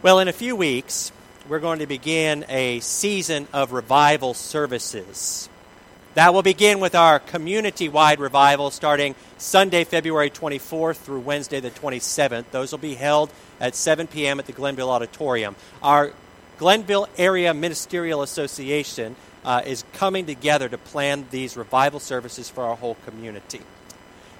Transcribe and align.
Well, 0.00 0.20
in 0.20 0.28
a 0.28 0.32
few 0.32 0.54
weeks, 0.54 1.10
we're 1.48 1.58
going 1.58 1.80
to 1.80 1.86
begin 1.88 2.44
a 2.48 2.78
season 2.78 3.48
of 3.52 3.72
revival 3.72 4.32
services. 4.32 5.48
That 6.14 6.32
will 6.32 6.44
begin 6.44 6.78
with 6.78 6.94
our 6.94 7.18
community 7.18 7.88
wide 7.88 8.20
revival 8.20 8.70
starting 8.70 9.16
Sunday, 9.38 9.82
February 9.82 10.30
24th 10.30 10.98
through 10.98 11.18
Wednesday, 11.18 11.58
the 11.58 11.72
27th. 11.72 12.44
Those 12.52 12.70
will 12.70 12.78
be 12.78 12.94
held 12.94 13.32
at 13.58 13.74
7 13.74 14.06
p.m. 14.06 14.38
at 14.38 14.46
the 14.46 14.52
Glenville 14.52 14.88
Auditorium. 14.88 15.56
Our 15.82 16.12
Glenville 16.58 17.08
Area 17.18 17.52
Ministerial 17.52 18.22
Association 18.22 19.16
uh, 19.44 19.62
is 19.66 19.82
coming 19.94 20.26
together 20.26 20.68
to 20.68 20.78
plan 20.78 21.26
these 21.32 21.56
revival 21.56 21.98
services 21.98 22.48
for 22.48 22.62
our 22.62 22.76
whole 22.76 22.94
community. 23.04 23.62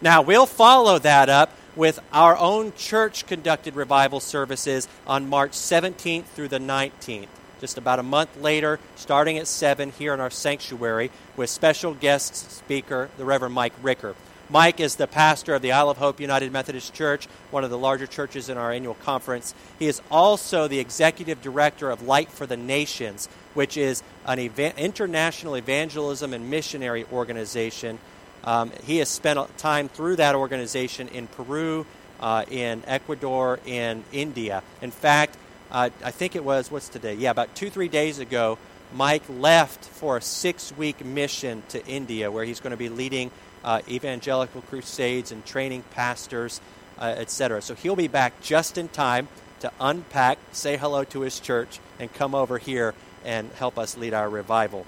Now, 0.00 0.22
we'll 0.22 0.46
follow 0.46 0.98
that 1.00 1.28
up 1.28 1.52
with 1.74 1.98
our 2.12 2.36
own 2.36 2.72
church 2.74 3.26
conducted 3.26 3.74
revival 3.74 4.20
services 4.20 4.86
on 5.06 5.28
March 5.28 5.52
17th 5.52 6.24
through 6.26 6.48
the 6.48 6.60
19th. 6.60 7.26
Just 7.60 7.78
about 7.78 7.98
a 7.98 8.04
month 8.04 8.40
later, 8.40 8.78
starting 8.94 9.38
at 9.38 9.48
7 9.48 9.90
here 9.90 10.14
in 10.14 10.20
our 10.20 10.30
sanctuary, 10.30 11.10
with 11.36 11.50
special 11.50 11.94
guest 11.94 12.52
speaker, 12.52 13.10
the 13.18 13.24
Reverend 13.24 13.54
Mike 13.54 13.72
Ricker. 13.82 14.14
Mike 14.48 14.78
is 14.78 14.94
the 14.94 15.08
pastor 15.08 15.54
of 15.54 15.62
the 15.62 15.72
Isle 15.72 15.90
of 15.90 15.98
Hope 15.98 16.20
United 16.20 16.52
Methodist 16.52 16.94
Church, 16.94 17.26
one 17.50 17.64
of 17.64 17.70
the 17.70 17.76
larger 17.76 18.06
churches 18.06 18.48
in 18.48 18.56
our 18.56 18.72
annual 18.72 18.94
conference. 18.94 19.52
He 19.80 19.88
is 19.88 20.00
also 20.10 20.68
the 20.68 20.78
executive 20.78 21.42
director 21.42 21.90
of 21.90 22.02
Light 22.02 22.30
for 22.30 22.46
the 22.46 22.56
Nations, 22.56 23.28
which 23.52 23.76
is 23.76 24.02
an 24.24 24.38
international 24.38 25.56
evangelism 25.56 26.32
and 26.32 26.48
missionary 26.48 27.04
organization 27.12 27.98
um, 28.44 28.72
he 28.84 28.98
has 28.98 29.08
spent 29.08 29.38
time 29.58 29.88
through 29.88 30.16
that 30.16 30.34
organization 30.34 31.08
in 31.08 31.26
Peru, 31.26 31.86
uh, 32.20 32.44
in 32.50 32.82
Ecuador, 32.86 33.58
in 33.66 34.04
India. 34.12 34.62
In 34.82 34.90
fact, 34.90 35.36
uh, 35.70 35.90
I 36.02 36.10
think 36.10 36.36
it 36.36 36.44
was, 36.44 36.70
what's 36.70 36.88
today? 36.88 37.14
Yeah, 37.14 37.30
about 37.30 37.54
two, 37.54 37.70
three 37.70 37.88
days 37.88 38.18
ago, 38.18 38.58
Mike 38.94 39.22
left 39.28 39.84
for 39.84 40.16
a 40.16 40.22
six 40.22 40.72
week 40.76 41.04
mission 41.04 41.62
to 41.68 41.84
India 41.86 42.30
where 42.30 42.44
he's 42.44 42.60
going 42.60 42.70
to 42.70 42.76
be 42.76 42.88
leading 42.88 43.30
uh, 43.64 43.82
evangelical 43.88 44.62
crusades 44.62 45.30
and 45.30 45.44
training 45.44 45.84
pastors, 45.90 46.60
uh, 46.98 47.14
etc. 47.18 47.60
So 47.60 47.74
he'll 47.74 47.96
be 47.96 48.08
back 48.08 48.40
just 48.40 48.78
in 48.78 48.88
time 48.88 49.28
to 49.60 49.70
unpack, 49.80 50.38
say 50.52 50.76
hello 50.76 51.04
to 51.04 51.20
his 51.20 51.38
church, 51.40 51.80
and 51.98 52.12
come 52.12 52.34
over 52.34 52.58
here 52.58 52.94
and 53.24 53.50
help 53.52 53.78
us 53.78 53.96
lead 53.96 54.14
our 54.14 54.30
revival. 54.30 54.86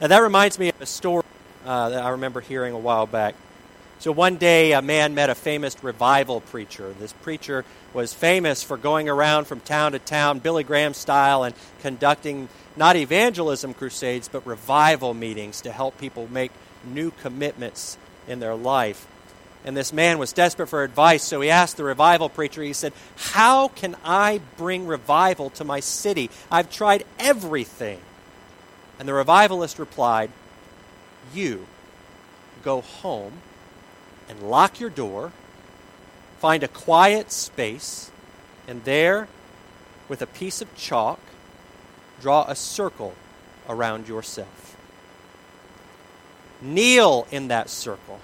Now, 0.00 0.08
that 0.08 0.18
reminds 0.18 0.58
me 0.58 0.70
of 0.70 0.80
a 0.80 0.86
story 0.86 1.22
uh, 1.70 1.90
that 1.90 2.02
I 2.02 2.08
remember 2.08 2.40
hearing 2.40 2.74
a 2.74 2.78
while 2.78 3.06
back. 3.06 3.36
So 4.00 4.10
one 4.10 4.38
day, 4.38 4.72
a 4.72 4.82
man 4.82 5.14
met 5.14 5.30
a 5.30 5.36
famous 5.36 5.84
revival 5.84 6.40
preacher. 6.40 6.92
This 6.98 7.12
preacher 7.12 7.64
was 7.94 8.12
famous 8.12 8.64
for 8.64 8.76
going 8.76 9.08
around 9.08 9.44
from 9.44 9.60
town 9.60 9.92
to 9.92 10.00
town, 10.00 10.40
Billy 10.40 10.64
Graham 10.64 10.94
style, 10.94 11.44
and 11.44 11.54
conducting 11.80 12.48
not 12.76 12.96
evangelism 12.96 13.72
crusades, 13.72 14.26
but 14.26 14.44
revival 14.48 15.14
meetings 15.14 15.60
to 15.60 15.70
help 15.70 15.96
people 15.98 16.26
make 16.32 16.50
new 16.84 17.12
commitments 17.12 17.96
in 18.26 18.40
their 18.40 18.56
life. 18.56 19.06
And 19.64 19.76
this 19.76 19.92
man 19.92 20.18
was 20.18 20.32
desperate 20.32 20.66
for 20.66 20.82
advice, 20.82 21.22
so 21.22 21.40
he 21.40 21.50
asked 21.50 21.76
the 21.76 21.84
revival 21.84 22.28
preacher, 22.28 22.64
he 22.64 22.72
said, 22.72 22.94
How 23.16 23.68
can 23.68 23.94
I 24.02 24.40
bring 24.56 24.88
revival 24.88 25.50
to 25.50 25.64
my 25.64 25.78
city? 25.78 26.30
I've 26.50 26.68
tried 26.68 27.04
everything. 27.20 28.00
And 28.98 29.06
the 29.06 29.14
revivalist 29.14 29.78
replied, 29.78 30.32
you 31.34 31.66
go 32.62 32.80
home 32.80 33.34
and 34.28 34.42
lock 34.42 34.80
your 34.80 34.90
door, 34.90 35.32
find 36.38 36.62
a 36.62 36.68
quiet 36.68 37.32
space, 37.32 38.10
and 38.68 38.84
there, 38.84 39.28
with 40.08 40.22
a 40.22 40.26
piece 40.26 40.60
of 40.60 40.74
chalk, 40.76 41.20
draw 42.20 42.44
a 42.48 42.54
circle 42.54 43.14
around 43.68 44.08
yourself. 44.08 44.76
Kneel 46.60 47.26
in 47.30 47.48
that 47.48 47.70
circle. 47.70 48.20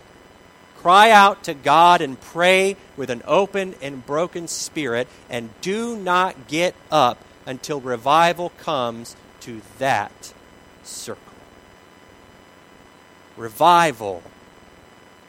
Cry 0.77 1.11
out 1.11 1.43
to 1.45 1.55
God 1.55 2.00
and 2.00 2.21
pray 2.21 2.77
with 2.97 3.11
an 3.11 3.22
open 3.27 3.75
and 3.81 4.05
broken 4.06 4.47
spirit, 4.47 5.09
and 5.28 5.50
do 5.61 5.97
not 5.97 6.47
get 6.47 6.75
up 6.91 7.19
until 7.47 7.81
revival 7.81 8.50
comes 8.50 9.16
to 9.41 9.62
that 9.78 10.33
circle 10.84 11.26
revival. 13.37 14.23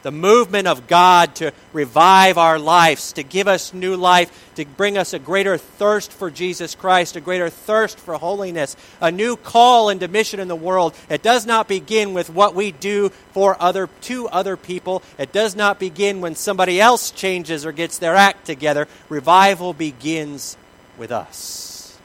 The 0.03 0.11
movement 0.11 0.67
of 0.67 0.87
God 0.87 1.35
to 1.37 1.51
revive 1.73 2.37
our 2.37 2.59
lives, 2.59 3.13
to 3.13 3.23
give 3.23 3.47
us 3.47 3.73
new 3.73 3.95
life, 3.95 4.53
to 4.55 4.63
bring 4.63 4.97
us 4.97 5.13
a 5.13 5.19
greater 5.19 5.57
thirst 5.57 6.13
for 6.13 6.31
Jesus 6.31 6.75
Christ, 6.75 7.15
a 7.15 7.21
greater 7.21 7.49
thirst 7.49 7.99
for 7.99 8.13
holiness, 8.15 8.77
a 9.01 9.11
new 9.11 9.35
call 9.35 9.89
into 9.89 10.07
mission 10.07 10.39
in 10.39 10.47
the 10.47 10.55
world. 10.55 10.93
It 11.09 11.23
does 11.23 11.45
not 11.45 11.67
begin 11.67 12.13
with 12.13 12.29
what 12.29 12.55
we 12.55 12.71
do 12.71 13.09
for 13.33 13.61
other 13.61 13.87
to 14.01 14.29
other 14.29 14.55
people. 14.55 15.01
It 15.17 15.33
does 15.33 15.55
not 15.55 15.79
begin 15.79 16.21
when 16.21 16.35
somebody 16.35 16.79
else 16.79 17.11
changes 17.11 17.65
or 17.65 17.71
gets 17.71 17.97
their 17.97 18.15
act 18.15 18.45
together. 18.45 18.87
Revival 19.09 19.73
begins 19.73 20.55
with 20.97 21.11
us 21.11 21.97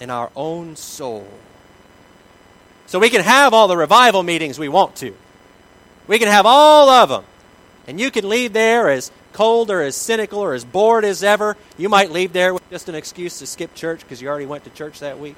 in 0.00 0.08
our 0.08 0.30
own 0.34 0.76
soul. 0.76 1.28
So 2.92 2.98
we 2.98 3.08
can 3.08 3.22
have 3.22 3.54
all 3.54 3.68
the 3.68 3.76
revival 3.78 4.22
meetings 4.22 4.58
we 4.58 4.68
want 4.68 4.96
to. 4.96 5.14
We 6.06 6.18
can 6.18 6.28
have 6.28 6.44
all 6.44 6.90
of 6.90 7.08
them. 7.08 7.24
And 7.86 7.98
you 7.98 8.10
can 8.10 8.28
leave 8.28 8.52
there 8.52 8.90
as 8.90 9.10
cold 9.32 9.70
or 9.70 9.80
as 9.80 9.96
cynical 9.96 10.40
or 10.40 10.52
as 10.52 10.62
bored 10.62 11.02
as 11.02 11.24
ever. 11.24 11.56
You 11.78 11.88
might 11.88 12.10
leave 12.10 12.34
there 12.34 12.52
with 12.52 12.68
just 12.68 12.90
an 12.90 12.94
excuse 12.94 13.38
to 13.38 13.46
skip 13.46 13.74
church 13.74 14.00
because 14.00 14.20
you 14.20 14.28
already 14.28 14.44
went 14.44 14.64
to 14.64 14.70
church 14.70 15.00
that 15.00 15.18
week. 15.18 15.36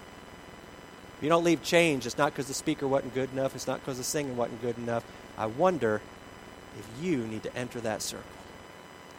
If 1.17 1.23
you 1.23 1.29
don't 1.29 1.45
leave 1.45 1.63
change, 1.63 2.07
it's 2.07 2.19
not 2.19 2.33
because 2.33 2.49
the 2.49 2.55
speaker 2.55 2.89
wasn't 2.89 3.15
good 3.15 3.31
enough, 3.33 3.55
it's 3.55 3.69
not 3.69 3.79
because 3.79 3.99
the 3.99 4.03
singing 4.03 4.37
wasn't 4.37 4.61
good 4.61 4.77
enough. 4.77 5.05
I 5.39 5.47
wonder 5.47 6.01
if 6.77 7.05
you 7.05 7.19
need 7.19 7.45
to 7.45 7.57
enter 7.57 7.79
that 7.83 8.03
circle. 8.03 8.27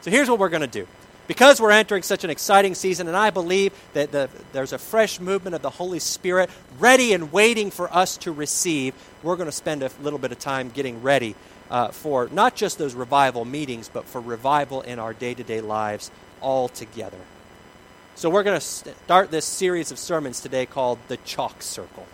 So 0.01 0.11
here's 0.11 0.29
what 0.29 0.39
we're 0.39 0.49
going 0.49 0.59
to 0.59 0.67
do 0.67 0.87
because 1.27 1.59
we're 1.59 1.71
entering 1.71 2.03
such 2.03 2.23
an 2.23 2.29
exciting 2.29 2.75
season, 2.75 3.07
and 3.07 3.17
I 3.17 3.29
believe 3.29 3.73
that 3.93 4.11
the, 4.11 4.29
there's 4.53 4.73
a 4.73 4.77
fresh 4.77 5.19
movement 5.19 5.55
of 5.55 5.61
the 5.61 5.69
Holy 5.69 5.99
Spirit 5.99 6.49
ready 6.79 7.13
and 7.13 7.31
waiting 7.31 7.71
for 7.71 7.93
us 7.93 8.17
to 8.17 8.31
receive, 8.31 8.93
we're 9.23 9.35
going 9.35 9.47
to 9.47 9.51
spend 9.51 9.83
a 9.83 9.89
little 10.01 10.19
bit 10.19 10.31
of 10.31 10.39
time 10.39 10.69
getting 10.69 11.01
ready 11.01 11.35
uh, 11.69 11.89
for 11.89 12.29
not 12.31 12.55
just 12.55 12.77
those 12.77 12.93
revival 12.93 13.45
meetings, 13.45 13.89
but 13.89 14.05
for 14.05 14.21
revival 14.21 14.81
in 14.81 14.99
our 14.99 15.13
day 15.13 15.33
to 15.33 15.43
day 15.43 15.61
lives 15.61 16.11
all 16.41 16.67
together. 16.67 17.17
So, 18.15 18.29
we're 18.29 18.43
going 18.43 18.59
to 18.59 18.65
start 18.65 19.31
this 19.31 19.45
series 19.45 19.91
of 19.91 19.99
sermons 19.99 20.39
today 20.39 20.65
called 20.65 20.99
The 21.09 21.17
Chalk 21.17 21.61
Circle. 21.61 22.07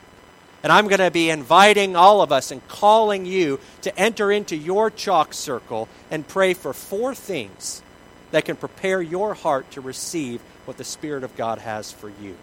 And 0.64 0.72
I'm 0.72 0.88
going 0.88 1.00
to 1.00 1.12
be 1.12 1.30
inviting 1.30 1.96
all 1.96 2.22
of 2.22 2.32
us 2.32 2.52
and 2.52 2.66
calling 2.68 3.26
you 3.26 3.60
to 3.82 3.98
enter 3.98 4.32
into 4.32 4.56
your 4.56 4.92
chalk 4.92 5.34
circle 5.34 5.90
and 6.12 6.28
pray 6.28 6.54
for 6.54 6.72
four 6.72 7.16
things 7.16 7.82
that 8.32 8.46
can 8.46 8.56
prepare 8.56 9.02
your 9.02 9.34
heart 9.34 9.70
to 9.72 9.82
receive 9.82 10.42
what 10.66 10.78
the 10.78 10.84
Spirit 10.84 11.24
of 11.24 11.36
God 11.36 11.60
has 11.60 11.92
for 11.92 12.10
you. 12.10 12.36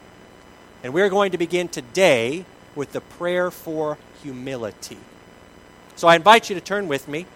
And 0.82 0.92
we're 0.92 1.08
going 1.08 1.32
to 1.32 1.38
begin 1.38 1.68
today 1.68 2.44
with 2.74 2.92
the 2.92 3.00
prayer 3.00 3.50
for 3.50 3.98
humility. 4.22 4.98
So 5.96 6.06
I 6.06 6.14
invite 6.14 6.48
you 6.48 6.54
to 6.54 6.60
turn 6.60 6.86
with 6.86 7.08
me 7.08 7.26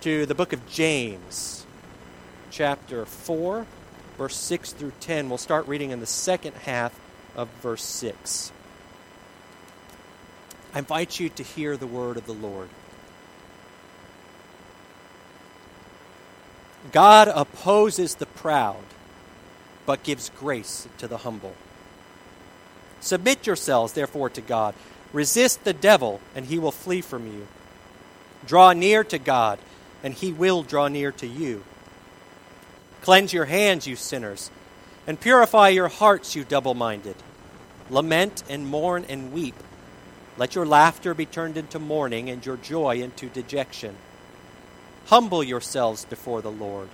to 0.00 0.26
the 0.26 0.34
book 0.34 0.52
of 0.52 0.66
James, 0.66 1.64
chapter 2.50 3.06
4, 3.06 3.66
verse 4.18 4.36
6 4.36 4.72
through 4.72 4.92
10. 5.00 5.28
We'll 5.28 5.38
start 5.38 5.68
reading 5.68 5.92
in 5.92 6.00
the 6.00 6.06
second 6.06 6.54
half 6.56 6.98
of 7.36 7.48
verse 7.62 7.84
6. 7.84 8.50
I 10.74 10.78
invite 10.80 11.20
you 11.20 11.28
to 11.28 11.42
hear 11.44 11.76
the 11.76 11.86
word 11.86 12.16
of 12.16 12.26
the 12.26 12.34
Lord. 12.34 12.68
God 16.92 17.28
opposes 17.28 18.16
the 18.16 18.26
proud, 18.26 18.84
but 19.86 20.02
gives 20.02 20.30
grace 20.30 20.86
to 20.98 21.08
the 21.08 21.18
humble. 21.18 21.54
Submit 23.00 23.46
yourselves, 23.46 23.92
therefore, 23.92 24.30
to 24.30 24.40
God. 24.40 24.74
Resist 25.12 25.64
the 25.64 25.72
devil, 25.72 26.20
and 26.34 26.46
he 26.46 26.58
will 26.58 26.72
flee 26.72 27.00
from 27.00 27.26
you. 27.26 27.46
Draw 28.46 28.72
near 28.72 29.04
to 29.04 29.18
God, 29.18 29.58
and 30.02 30.14
he 30.14 30.32
will 30.32 30.62
draw 30.62 30.88
near 30.88 31.12
to 31.12 31.26
you. 31.26 31.64
Cleanse 33.02 33.32
your 33.32 33.44
hands, 33.44 33.86
you 33.86 33.96
sinners, 33.96 34.50
and 35.06 35.20
purify 35.20 35.68
your 35.68 35.88
hearts, 35.88 36.34
you 36.34 36.44
double 36.44 36.74
minded. 36.74 37.16
Lament 37.90 38.42
and 38.48 38.66
mourn 38.66 39.04
and 39.08 39.32
weep. 39.32 39.54
Let 40.38 40.54
your 40.54 40.66
laughter 40.66 41.14
be 41.14 41.26
turned 41.26 41.56
into 41.56 41.78
mourning, 41.78 42.30
and 42.30 42.44
your 42.44 42.56
joy 42.56 43.02
into 43.02 43.28
dejection. 43.28 43.96
Humble 45.06 45.44
yourselves 45.44 46.04
before 46.04 46.40
the 46.40 46.50
Lord, 46.50 46.88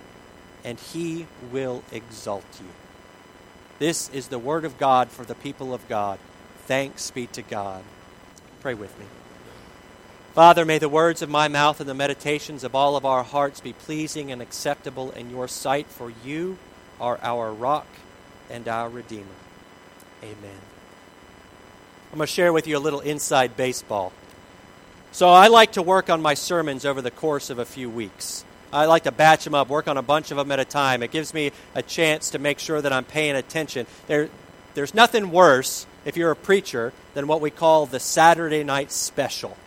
and 0.63 0.79
he 0.79 1.27
will 1.51 1.83
exalt 1.91 2.45
you. 2.59 2.67
This 3.79 4.09
is 4.09 4.27
the 4.27 4.39
word 4.39 4.65
of 4.65 4.77
God 4.77 5.09
for 5.09 5.23
the 5.23 5.35
people 5.35 5.73
of 5.73 5.87
God. 5.87 6.19
Thanks 6.65 7.09
be 7.09 7.27
to 7.27 7.41
God. 7.41 7.83
Pray 8.59 8.73
with 8.73 8.97
me. 8.99 9.05
Father, 10.33 10.63
may 10.63 10.77
the 10.77 10.87
words 10.87 11.21
of 11.21 11.29
my 11.29 11.47
mouth 11.47 11.79
and 11.79 11.89
the 11.89 11.93
meditations 11.93 12.63
of 12.63 12.75
all 12.75 12.95
of 12.95 13.05
our 13.05 13.23
hearts 13.23 13.59
be 13.59 13.73
pleasing 13.73 14.31
and 14.31 14.41
acceptable 14.41 15.11
in 15.11 15.29
your 15.29 15.47
sight, 15.47 15.87
for 15.87 16.13
you 16.23 16.57
are 17.01 17.19
our 17.21 17.51
rock 17.51 17.87
and 18.49 18.67
our 18.67 18.87
Redeemer. 18.87 19.25
Amen. 20.23 20.61
I'm 22.11 22.17
going 22.17 22.27
to 22.27 22.31
share 22.31 22.53
with 22.53 22.67
you 22.67 22.77
a 22.77 22.79
little 22.79 22.99
inside 22.99 23.57
baseball. 23.57 24.13
So, 25.13 25.29
I 25.29 25.47
like 25.47 25.73
to 25.73 25.81
work 25.81 26.09
on 26.09 26.21
my 26.21 26.35
sermons 26.35 26.85
over 26.85 27.01
the 27.01 27.11
course 27.11 27.49
of 27.49 27.59
a 27.59 27.65
few 27.65 27.89
weeks. 27.89 28.45
I 28.71 28.85
like 28.85 29.03
to 29.03 29.11
batch 29.11 29.43
them 29.43 29.53
up, 29.53 29.67
work 29.67 29.89
on 29.89 29.97
a 29.97 30.01
bunch 30.01 30.31
of 30.31 30.37
them 30.37 30.51
at 30.51 30.59
a 30.59 30.65
time. 30.65 31.03
It 31.03 31.11
gives 31.11 31.33
me 31.33 31.51
a 31.75 31.81
chance 31.81 32.29
to 32.29 32.39
make 32.39 32.59
sure 32.59 32.81
that 32.81 32.93
I'm 32.93 33.03
paying 33.03 33.35
attention. 33.35 33.85
There, 34.07 34.29
there's 34.73 34.93
nothing 34.93 35.31
worse, 35.31 35.85
if 36.05 36.15
you're 36.15 36.31
a 36.31 36.35
preacher, 36.35 36.93
than 37.13 37.27
what 37.27 37.41
we 37.41 37.49
call 37.49 37.85
the 37.85 37.99
Saturday 37.99 38.63
night 38.63 38.91
special. 38.91 39.57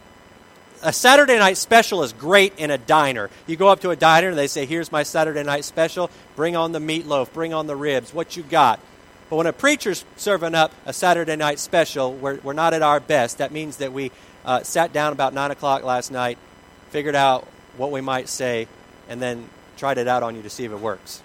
A 0.83 0.93
Saturday 0.93 1.39
night 1.39 1.59
special 1.59 2.03
is 2.03 2.13
great 2.15 2.59
in 2.59 2.71
a 2.71 2.79
diner. 2.79 3.31
You 3.47 3.57
go 3.57 3.69
up 3.69 3.81
to 3.81 3.91
a 3.91 3.97
diner 3.97 4.29
and 4.29 4.39
they 4.39 4.47
say, 4.47 4.67
Here's 4.67 4.93
my 4.93 5.03
Saturday 5.03 5.43
night 5.43 5.65
special. 5.65 6.11
Bring 6.37 6.57
on 6.57 6.73
the 6.73 6.79
meatloaf, 6.79 7.33
bring 7.33 7.53
on 7.53 7.67
the 7.67 7.77
ribs. 7.77 8.15
What 8.15 8.37
you 8.37 8.43
got? 8.43 8.81
But 9.35 9.39
when 9.39 9.47
a 9.49 9.53
preacher's 9.53 10.05
serving 10.15 10.55
up 10.55 10.73
a 10.87 10.93
Saturday 10.93 11.35
night 11.35 11.59
special, 11.59 12.15
we're, 12.15 12.39
we're 12.45 12.53
not 12.53 12.73
at 12.73 12.83
our 12.83 13.01
best. 13.01 13.39
That 13.39 13.51
means 13.51 13.79
that 13.79 13.93
we 13.93 14.13
uh, 14.45 14.63
sat 14.63 14.93
down 14.93 15.13
about 15.13 15.35
9 15.35 15.51
o'clock 15.51 15.83
last 15.83 16.13
night, 16.13 16.39
figured 16.91 17.17
out 17.17 17.45
what 17.77 17.91
we 17.91 18.01
might 18.01 18.29
say, 18.29 18.69
and 19.09 19.21
then 19.21 19.49
tried 19.77 19.99
it 19.99 20.07
out 20.07 20.23
on 20.23 20.37
you 20.37 20.43
to 20.43 20.51
see 20.51 20.65
if 20.65 20.71
it 20.71 20.79
works. 20.79 21.21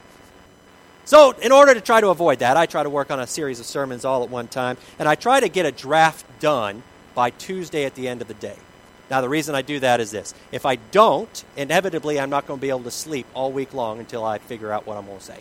So, 1.05 1.33
in 1.33 1.51
order 1.51 1.75
to 1.75 1.81
try 1.81 2.01
to 2.01 2.07
avoid 2.07 2.39
that, 2.39 2.57
I 2.57 2.65
try 2.65 2.81
to 2.81 2.89
work 2.89 3.11
on 3.11 3.19
a 3.19 3.27
series 3.27 3.59
of 3.59 3.67
sermons 3.67 4.05
all 4.05 4.23
at 4.23 4.31
one 4.31 4.47
time, 4.47 4.77
and 4.97 5.07
I 5.07 5.13
try 5.13 5.39
to 5.39 5.47
get 5.47 5.67
a 5.67 5.71
draft 5.71 6.25
done 6.39 6.81
by 7.13 7.29
Tuesday 7.29 7.85
at 7.85 7.93
the 7.93 8.07
end 8.07 8.23
of 8.23 8.27
the 8.27 8.33
day. 8.33 8.57
Now, 9.11 9.21
the 9.21 9.29
reason 9.29 9.53
I 9.53 9.61
do 9.61 9.79
that 9.81 9.99
is 9.99 10.09
this 10.09 10.33
if 10.51 10.65
I 10.65 10.77
don't, 10.77 11.43
inevitably 11.55 12.19
I'm 12.19 12.31
not 12.31 12.47
going 12.47 12.59
to 12.59 12.61
be 12.61 12.69
able 12.69 12.85
to 12.85 12.91
sleep 12.91 13.27
all 13.35 13.51
week 13.51 13.71
long 13.71 13.99
until 13.99 14.25
I 14.25 14.39
figure 14.39 14.71
out 14.71 14.87
what 14.87 14.97
I'm 14.97 15.05
going 15.05 15.19
to 15.19 15.23
say. 15.23 15.37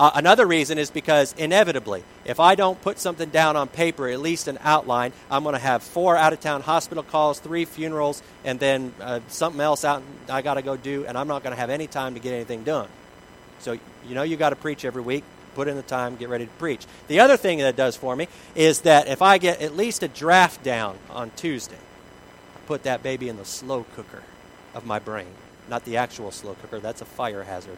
Uh, 0.00 0.10
another 0.14 0.46
reason 0.46 0.78
is 0.78 0.90
because 0.90 1.34
inevitably, 1.34 2.02
if 2.24 2.40
I 2.40 2.54
don't 2.54 2.80
put 2.80 2.98
something 2.98 3.28
down 3.28 3.54
on 3.54 3.68
paper, 3.68 4.08
at 4.08 4.18
least 4.18 4.48
an 4.48 4.58
outline, 4.62 5.12
I'm 5.30 5.42
going 5.42 5.52
to 5.52 5.58
have 5.58 5.82
four 5.82 6.16
out 6.16 6.32
of 6.32 6.40
town 6.40 6.62
hospital 6.62 7.02
calls, 7.02 7.38
three 7.38 7.66
funerals, 7.66 8.22
and 8.42 8.58
then 8.58 8.94
uh, 8.98 9.20
something 9.28 9.60
else 9.60 9.84
out 9.84 10.02
I 10.30 10.40
got 10.40 10.54
to 10.54 10.62
go 10.62 10.78
do, 10.78 11.04
and 11.04 11.18
I'm 11.18 11.28
not 11.28 11.42
going 11.42 11.54
to 11.54 11.60
have 11.60 11.68
any 11.68 11.86
time 11.86 12.14
to 12.14 12.20
get 12.20 12.32
anything 12.32 12.64
done. 12.64 12.88
So, 13.58 13.72
you 14.08 14.14
know, 14.14 14.22
you 14.22 14.38
got 14.38 14.50
to 14.50 14.56
preach 14.56 14.86
every 14.86 15.02
week. 15.02 15.22
Put 15.54 15.68
in 15.68 15.76
the 15.76 15.82
time, 15.82 16.16
get 16.16 16.30
ready 16.30 16.46
to 16.46 16.52
preach. 16.52 16.86
The 17.08 17.20
other 17.20 17.36
thing 17.36 17.58
that 17.58 17.68
it 17.68 17.76
does 17.76 17.94
for 17.94 18.16
me 18.16 18.26
is 18.54 18.80
that 18.82 19.06
if 19.06 19.20
I 19.20 19.36
get 19.36 19.60
at 19.60 19.76
least 19.76 20.02
a 20.02 20.08
draft 20.08 20.62
down 20.62 20.96
on 21.10 21.30
Tuesday, 21.36 21.76
I 21.76 22.58
put 22.66 22.84
that 22.84 23.02
baby 23.02 23.28
in 23.28 23.36
the 23.36 23.44
slow 23.44 23.84
cooker 23.94 24.22
of 24.72 24.86
my 24.86 24.98
brain. 24.98 25.28
Not 25.68 25.84
the 25.84 25.98
actual 25.98 26.30
slow 26.30 26.54
cooker, 26.54 26.80
that's 26.80 27.02
a 27.02 27.04
fire 27.04 27.42
hazard. 27.42 27.76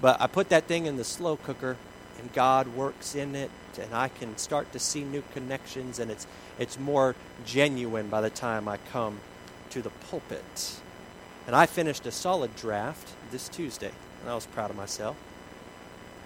But 0.00 0.20
I 0.20 0.26
put 0.26 0.50
that 0.50 0.64
thing 0.64 0.86
in 0.86 0.96
the 0.96 1.04
slow 1.04 1.36
cooker, 1.36 1.76
and 2.18 2.32
God 2.32 2.68
works 2.68 3.14
in 3.14 3.34
it, 3.34 3.50
and 3.80 3.94
I 3.94 4.08
can 4.08 4.36
start 4.36 4.72
to 4.72 4.78
see 4.78 5.04
new 5.04 5.22
connections, 5.32 5.98
and 5.98 6.10
it's, 6.10 6.26
it's 6.58 6.78
more 6.78 7.14
genuine 7.44 8.08
by 8.08 8.20
the 8.20 8.30
time 8.30 8.68
I 8.68 8.78
come 8.92 9.20
to 9.70 9.82
the 9.82 9.90
pulpit. 9.90 10.80
And 11.46 11.54
I 11.54 11.66
finished 11.66 12.06
a 12.06 12.10
solid 12.10 12.56
draft 12.56 13.08
this 13.30 13.48
Tuesday, 13.48 13.92
and 14.20 14.30
I 14.30 14.34
was 14.34 14.46
proud 14.46 14.70
of 14.70 14.76
myself. 14.76 15.16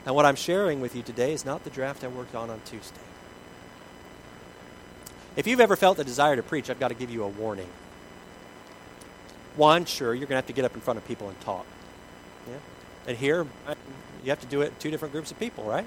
And 0.07 0.15
what 0.15 0.25
I'm 0.25 0.37
sharing 0.37 0.81
with 0.81 0.97
you 0.97 1.03
today 1.03 1.33
is 1.33 1.45
not 1.45 1.65
the 1.65 1.71
draft 1.71 2.05
I 2.05 2.09
worked 2.09 2.35
on 2.35 2.49
on 2.49 2.61
Tuesday. 2.65 3.01
If 5.37 5.47
you've 5.47 5.61
ever 5.61 5.77
felt 5.77 5.97
the 5.97 6.05
desire 6.05 6.37
to 6.37 6.43
preach, 6.43 6.71
I've 6.71 6.81
got 6.81 6.89
to 6.89 6.95
give 6.95 7.11
you 7.11 7.23
a 7.23 7.29
warning. 7.29 7.69
One, 9.57 9.85
sure, 9.85 10.15
you're 10.15 10.27
going 10.27 10.31
to 10.31 10.37
have 10.37 10.47
to 10.47 10.53
get 10.53 10.65
up 10.65 10.75
in 10.75 10.81
front 10.81 10.99
of 10.99 11.07
people 11.07 11.29
and 11.29 11.39
talk. 11.41 11.67
Yeah? 12.49 12.57
And 13.07 13.17
here, 13.17 13.47
you 14.25 14.31
have 14.31 14.41
to 14.41 14.47
do 14.47 14.61
it 14.63 14.79
two 14.79 14.91
different 14.91 15.13
groups 15.13 15.31
of 15.31 15.39
people, 15.39 15.65
right? 15.65 15.87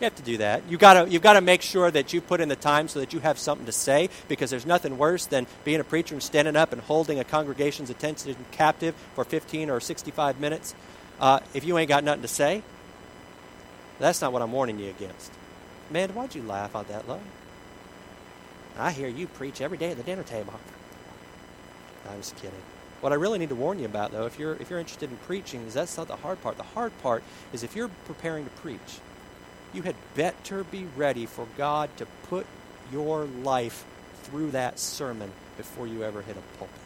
You 0.00 0.04
have 0.06 0.16
to 0.16 0.22
do 0.22 0.38
that. 0.38 0.68
You 0.68 0.78
gotta, 0.78 1.08
you've 1.08 1.22
got 1.22 1.34
to 1.34 1.40
make 1.40 1.62
sure 1.62 1.88
that 1.90 2.12
you 2.12 2.20
put 2.20 2.40
in 2.40 2.48
the 2.48 2.56
time 2.56 2.88
so 2.88 2.98
that 2.98 3.12
you 3.12 3.20
have 3.20 3.38
something 3.38 3.66
to 3.66 3.72
say 3.72 4.08
because 4.26 4.50
there's 4.50 4.66
nothing 4.66 4.98
worse 4.98 5.26
than 5.26 5.46
being 5.64 5.78
a 5.78 5.84
preacher 5.84 6.14
and 6.14 6.22
standing 6.22 6.56
up 6.56 6.72
and 6.72 6.82
holding 6.82 7.20
a 7.20 7.24
congregation's 7.24 7.88
attention 7.88 8.34
captive 8.50 8.96
for 9.14 9.24
15 9.24 9.70
or 9.70 9.78
65 9.78 10.40
minutes. 10.40 10.74
Uh, 11.20 11.38
if 11.54 11.64
you 11.64 11.78
ain't 11.78 11.88
got 11.88 12.02
nothing 12.02 12.22
to 12.22 12.28
say, 12.28 12.64
that's 14.00 14.20
not 14.20 14.32
what 14.32 14.42
I'm 14.42 14.50
warning 14.50 14.80
you 14.80 14.90
against. 14.90 15.30
Man, 15.88 16.10
why'd 16.10 16.34
you 16.34 16.42
laugh 16.42 16.74
out 16.74 16.88
that, 16.88 17.08
love? 17.08 17.20
I 18.76 18.90
hear 18.90 19.06
you 19.06 19.28
preach 19.28 19.60
every 19.60 19.78
day 19.78 19.90
at 19.90 19.96
the 19.96 20.02
dinner 20.02 20.24
table. 20.24 20.54
I'm 22.10 22.16
just 22.16 22.34
kidding. 22.36 22.58
What 23.02 23.12
I 23.12 23.16
really 23.16 23.40
need 23.40 23.48
to 23.48 23.56
warn 23.56 23.80
you 23.80 23.84
about, 23.84 24.12
though, 24.12 24.26
if 24.26 24.38
you're 24.38 24.54
if 24.54 24.70
you're 24.70 24.78
interested 24.78 25.10
in 25.10 25.16
preaching, 25.18 25.62
is 25.66 25.74
that's 25.74 25.96
not 25.96 26.06
the 26.06 26.14
hard 26.14 26.40
part. 26.40 26.56
The 26.56 26.62
hard 26.62 26.96
part 27.02 27.24
is 27.52 27.64
if 27.64 27.74
you're 27.74 27.90
preparing 28.06 28.44
to 28.44 28.50
preach, 28.52 29.00
you 29.72 29.82
had 29.82 29.96
better 30.14 30.62
be 30.62 30.86
ready 30.96 31.26
for 31.26 31.48
God 31.58 31.90
to 31.96 32.06
put 32.28 32.46
your 32.92 33.24
life 33.24 33.84
through 34.22 34.52
that 34.52 34.78
sermon 34.78 35.32
before 35.56 35.88
you 35.88 36.04
ever 36.04 36.22
hit 36.22 36.36
a 36.36 36.58
pulpit. 36.58 36.76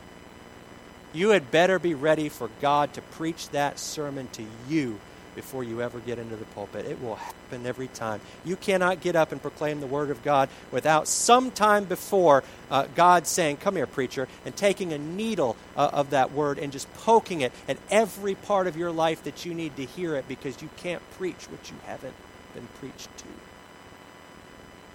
You 1.13 1.31
had 1.31 1.51
better 1.51 1.79
be 1.79 1.93
ready 1.93 2.31
for 2.31 2.49
God 2.63 2.95
to 2.95 3.03
preach 3.03 3.51
that 3.51 3.79
sermon 3.79 4.29
to 4.33 4.45
you 4.71 4.99
before 5.37 5.63
you 5.63 5.81
ever 5.81 6.01
get 6.01 6.19
into 6.19 6.35
the 6.35 6.45
pulpit. 6.47 6.87
It 6.87 7.01
will 7.01 7.15
happen 7.15 7.67
every 7.67 7.87
time. 7.87 8.21
You 8.45 8.57
cannot 8.57 9.01
get 9.01 9.15
up 9.15 9.31
and 9.31 9.41
proclaim 9.41 9.79
the 9.79 9.87
Word 9.87 10.11
of 10.11 10.25
God 10.25 10.49
without 10.73 11.07
some 11.07 11.53
time 11.53 11.85
before 11.85 12.43
uh, 12.71 12.87
God 12.97 13.29
saying, 13.29 13.59
Come 13.59 13.77
here, 13.77 13.87
preacher, 13.87 14.27
and 14.45 14.57
taking 14.57 14.93
a 14.93 14.99
needle 14.99 15.57
uh, 15.77 15.91
of 15.93 16.11
that 16.11 16.33
Word 16.33 16.59
and 16.59 16.73
just 16.73 16.93
poking 16.95 17.43
it 17.43 17.53
at 17.69 17.77
every 17.89 18.35
part 18.35 18.67
of 18.67 18.77
your 18.77 18.91
life 18.91 19.23
that 19.23 19.45
you 19.45 19.55
need 19.55 19.77
to 19.77 19.85
hear 19.85 20.17
it 20.17 20.27
because 20.27 20.61
you 20.61 20.71
can't 20.79 21.03
preach 21.13 21.49
what 21.51 21.71
you 21.71 21.77
haven't 21.87 22.15
been 22.55 22.67
preached 22.81 23.17
to. 23.19 23.25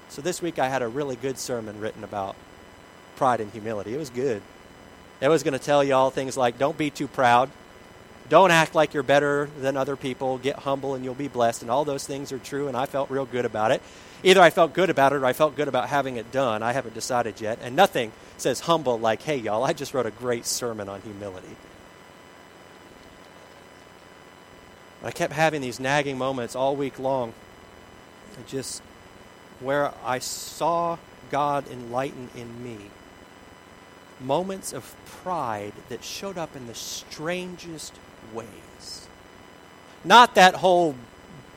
So 0.10 0.22
this 0.22 0.42
week 0.42 0.60
I 0.60 0.68
had 0.68 0.82
a 0.82 0.90
really 0.90 1.16
good 1.16 1.38
sermon 1.38 1.80
written 1.80 2.04
about 2.04 2.36
pride 3.16 3.40
and 3.40 3.52
humility. 3.52 3.94
It 3.94 3.98
was 3.98 4.10
good. 4.10 4.42
It 5.22 5.30
was 5.30 5.44
going 5.44 5.54
to 5.54 5.64
tell 5.64 5.84
you 5.84 5.94
all 5.94 6.10
things 6.10 6.36
like 6.36 6.58
don't 6.58 6.78
be 6.78 6.90
too 6.90 7.08
proud. 7.08 7.50
Don't 8.32 8.52
act 8.52 8.76
like 8.76 8.94
you're 8.94 9.04
better 9.04 9.50
than 9.60 9.76
other 9.76 9.98
people. 9.98 10.38
Get 10.38 10.60
humble 10.60 10.96
and 10.96 11.04
you'll 11.04 11.14
be 11.14 11.28
blessed. 11.28 11.64
And 11.64 11.70
all 11.70 11.84
those 11.84 12.08
things 12.08 12.32
are 12.32 12.40
true, 12.40 12.70
and 12.70 12.78
I 12.78 12.86
felt 12.86 13.10
real 13.10 13.26
good 13.26 13.44
about 13.44 13.72
it. 13.72 13.82
Either 14.24 14.40
I 14.40 14.50
felt 14.50 14.72
good 14.72 14.90
about 14.90 15.12
it 15.12 15.18
or 15.18 15.26
I 15.26 15.34
felt 15.34 15.58
good 15.58 15.68
about 15.68 15.90
having 15.90 16.16
it 16.16 16.32
done. 16.32 16.64
I 16.64 16.72
haven't 16.72 16.94
decided 16.94 17.42
yet. 17.42 17.60
And 17.62 17.76
nothing 17.76 18.14
says 18.38 18.62
humble 18.62 18.98
like, 18.98 19.22
hey, 19.24 19.36
y'all, 19.36 19.66
I 19.66 19.74
just 19.74 19.94
wrote 19.94 20.06
a 20.06 20.12
great 20.12 20.46
sermon 20.46 20.88
on 20.88 21.02
humility. 21.02 21.58
I 25.04 25.12
kept 25.12 25.34
having 25.34 25.60
these 25.60 25.78
nagging 25.78 26.18
moments 26.18 26.56
all 26.56 26.78
week 26.78 27.00
long, 27.00 27.34
just 28.48 28.82
where 29.60 29.92
I 30.06 30.20
saw 30.20 30.98
God 31.32 31.70
enlighten 31.70 32.30
in 32.34 32.64
me 32.64 32.92
moments 34.22 34.72
of 34.72 34.96
pride 35.06 35.74
that 35.90 36.02
showed 36.02 36.38
up 36.38 36.56
in 36.56 36.68
the 36.68 36.76
strangest 36.76 37.94
ways. 38.34 39.08
Not 40.04 40.36
that 40.36 40.56
whole 40.56 40.96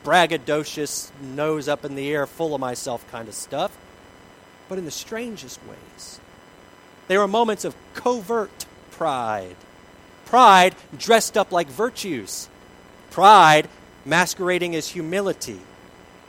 braggadocious, 0.03 1.09
nose 1.19 1.67
up 1.67 1.83
in 1.83 1.95
the 1.95 2.11
air, 2.11 2.27
full 2.27 2.53
of 2.53 2.61
myself 2.61 3.09
kind 3.11 3.27
of 3.27 3.33
stuff, 3.33 3.75
but 4.69 4.77
in 4.77 4.85
the 4.85 4.91
strangest 4.91 5.59
ways. 5.65 6.19
They 7.07 7.17
were 7.17 7.27
moments 7.27 7.65
of 7.65 7.75
covert 7.93 8.65
pride. 8.91 9.55
Pride 10.25 10.75
dressed 10.97 11.37
up 11.37 11.51
like 11.51 11.67
virtues. 11.67 12.49
Pride 13.11 13.67
masquerading 14.05 14.75
as 14.75 14.89
humility, 14.89 15.59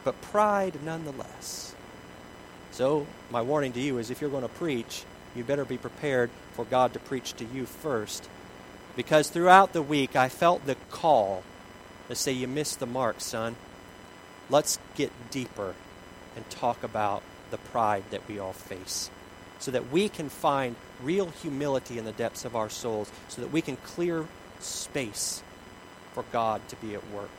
but 0.05 0.21
pride 0.23 0.79
nonetheless. 0.85 1.75
So, 2.73 3.07
my 3.31 3.43
warning 3.43 3.73
to 3.73 3.81
you 3.81 3.99
is 3.99 4.11
if 4.11 4.21
you're 4.21 4.31
going 4.31 4.43
to 4.43 4.49
preach, 4.49 5.05
you 5.35 5.45
better 5.45 5.65
be 5.65 5.79
prepared 5.79 6.31
for 6.53 6.65
God 6.65 6.93
to 6.95 6.99
preach 6.99 7.35
to 7.35 7.45
you 7.45 7.67
first 7.67 8.29
because 8.97 9.31
throughout 9.31 9.73
the 9.73 9.83
week 9.83 10.17
I 10.17 10.29
felt 10.29 10.67
the 10.67 10.77
call 10.91 11.43
to 12.09 12.15
say, 12.15 12.33
You 12.33 12.49
missed 12.49 12.81
the 12.81 12.87
mark, 12.87 13.21
son. 13.21 13.57
Let's 14.49 14.79
get 14.95 15.13
deeper 15.31 15.75
and 16.35 16.49
talk 16.51 16.83
about 16.83 17.23
the 17.51 17.59
pride 17.59 18.05
that 18.11 18.27
we 18.29 18.39
all 18.39 18.53
face 18.53 19.11
so 19.59 19.71
that 19.71 19.91
we 19.91 20.09
can 20.09 20.29
find 20.29 20.77
real 21.03 21.27
humility 21.43 21.99
in 21.99 22.05
the 22.05 22.13
depths 22.13 22.45
of 22.45 22.55
our 22.57 22.69
souls, 22.69 23.11
so 23.29 23.41
that 23.41 23.53
we 23.53 23.61
can 23.61 23.77
clear 23.79 24.27
space 24.61 25.43
for 26.13 26.25
God 26.33 26.67
to 26.69 26.77
be 26.77 26.95
at 26.95 27.11
work. 27.11 27.31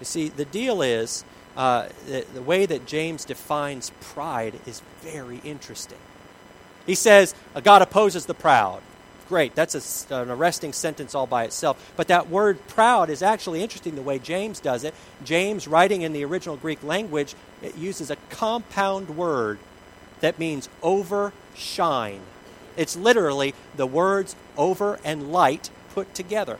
You 0.00 0.04
see, 0.04 0.28
the 0.28 0.44
deal 0.44 0.82
is 0.82 1.24
uh, 1.56 1.88
the, 2.06 2.24
the 2.34 2.42
way 2.42 2.66
that 2.66 2.86
James 2.86 3.24
defines 3.24 3.92
pride 4.00 4.58
is 4.66 4.82
very 5.00 5.40
interesting. 5.44 5.98
He 6.86 6.94
says, 6.94 7.34
God 7.62 7.82
opposes 7.82 8.26
the 8.26 8.34
proud. 8.34 8.82
Great, 9.28 9.54
that's 9.54 10.10
a, 10.10 10.14
an 10.14 10.30
arresting 10.30 10.72
sentence 10.72 11.14
all 11.14 11.26
by 11.26 11.44
itself. 11.44 11.92
But 11.96 12.08
that 12.08 12.28
word 12.28 12.66
proud 12.68 13.08
is 13.08 13.22
actually 13.22 13.62
interesting 13.62 13.94
the 13.94 14.02
way 14.02 14.18
James 14.18 14.60
does 14.60 14.84
it. 14.84 14.94
James, 15.24 15.66
writing 15.66 16.02
in 16.02 16.12
the 16.12 16.24
original 16.24 16.56
Greek 16.56 16.82
language, 16.82 17.34
it 17.62 17.76
uses 17.76 18.10
a 18.10 18.16
compound 18.28 19.16
word 19.16 19.58
that 20.20 20.38
means 20.38 20.68
overshine. 20.82 22.20
It's 22.76 22.96
literally 22.96 23.54
the 23.76 23.86
words 23.86 24.36
over 24.56 24.98
and 25.04 25.32
light 25.32 25.70
put 25.94 26.14
together. 26.14 26.58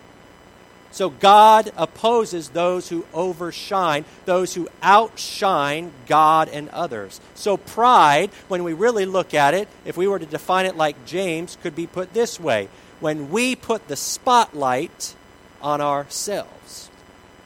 So 0.94 1.10
God 1.10 1.72
opposes 1.76 2.50
those 2.50 2.88
who 2.88 3.04
overshine, 3.12 4.04
those 4.26 4.54
who 4.54 4.68
outshine 4.80 5.90
God 6.06 6.48
and 6.48 6.68
others. 6.68 7.20
So 7.34 7.56
pride, 7.56 8.30
when 8.46 8.62
we 8.62 8.74
really 8.74 9.04
look 9.04 9.34
at 9.34 9.54
it, 9.54 9.66
if 9.84 9.96
we 9.96 10.06
were 10.06 10.20
to 10.20 10.24
define 10.24 10.66
it 10.66 10.76
like 10.76 11.04
James, 11.04 11.58
could 11.64 11.74
be 11.74 11.88
put 11.88 12.14
this 12.14 12.38
way 12.38 12.68
when 13.00 13.32
we 13.32 13.56
put 13.56 13.88
the 13.88 13.96
spotlight 13.96 15.16
on 15.60 15.80
ourselves. 15.80 16.90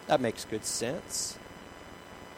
That 0.09 0.21
makes 0.21 0.45
good 0.45 0.67
sense. 0.67 1.39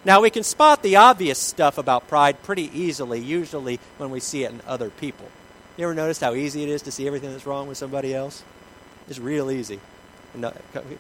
Now, 0.05 0.21
we 0.21 0.31
can 0.31 0.45
spot 0.45 0.85
the 0.85 0.95
obvious 0.95 1.41
stuff 1.41 1.77
about 1.77 2.07
pride 2.07 2.41
pretty 2.45 2.71
easily, 2.73 3.19
usually 3.19 3.81
when 3.99 4.11
we 4.11 4.21
see 4.21 4.45
it 4.45 4.53
in 4.53 4.61
other 4.65 4.91
people. 4.91 5.29
You 5.77 5.87
ever 5.87 5.95
notice 5.95 6.21
how 6.21 6.35
easy 6.35 6.63
it 6.63 6.69
is 6.69 6.83
to 6.83 6.93
see 6.93 7.09
everything 7.09 7.33
that's 7.33 7.47
wrong 7.47 7.67
with 7.67 7.79
somebody 7.79 8.15
else? 8.15 8.45
It's 9.09 9.19
real 9.19 9.51
easy. 9.51 9.81
Come 10.33 10.53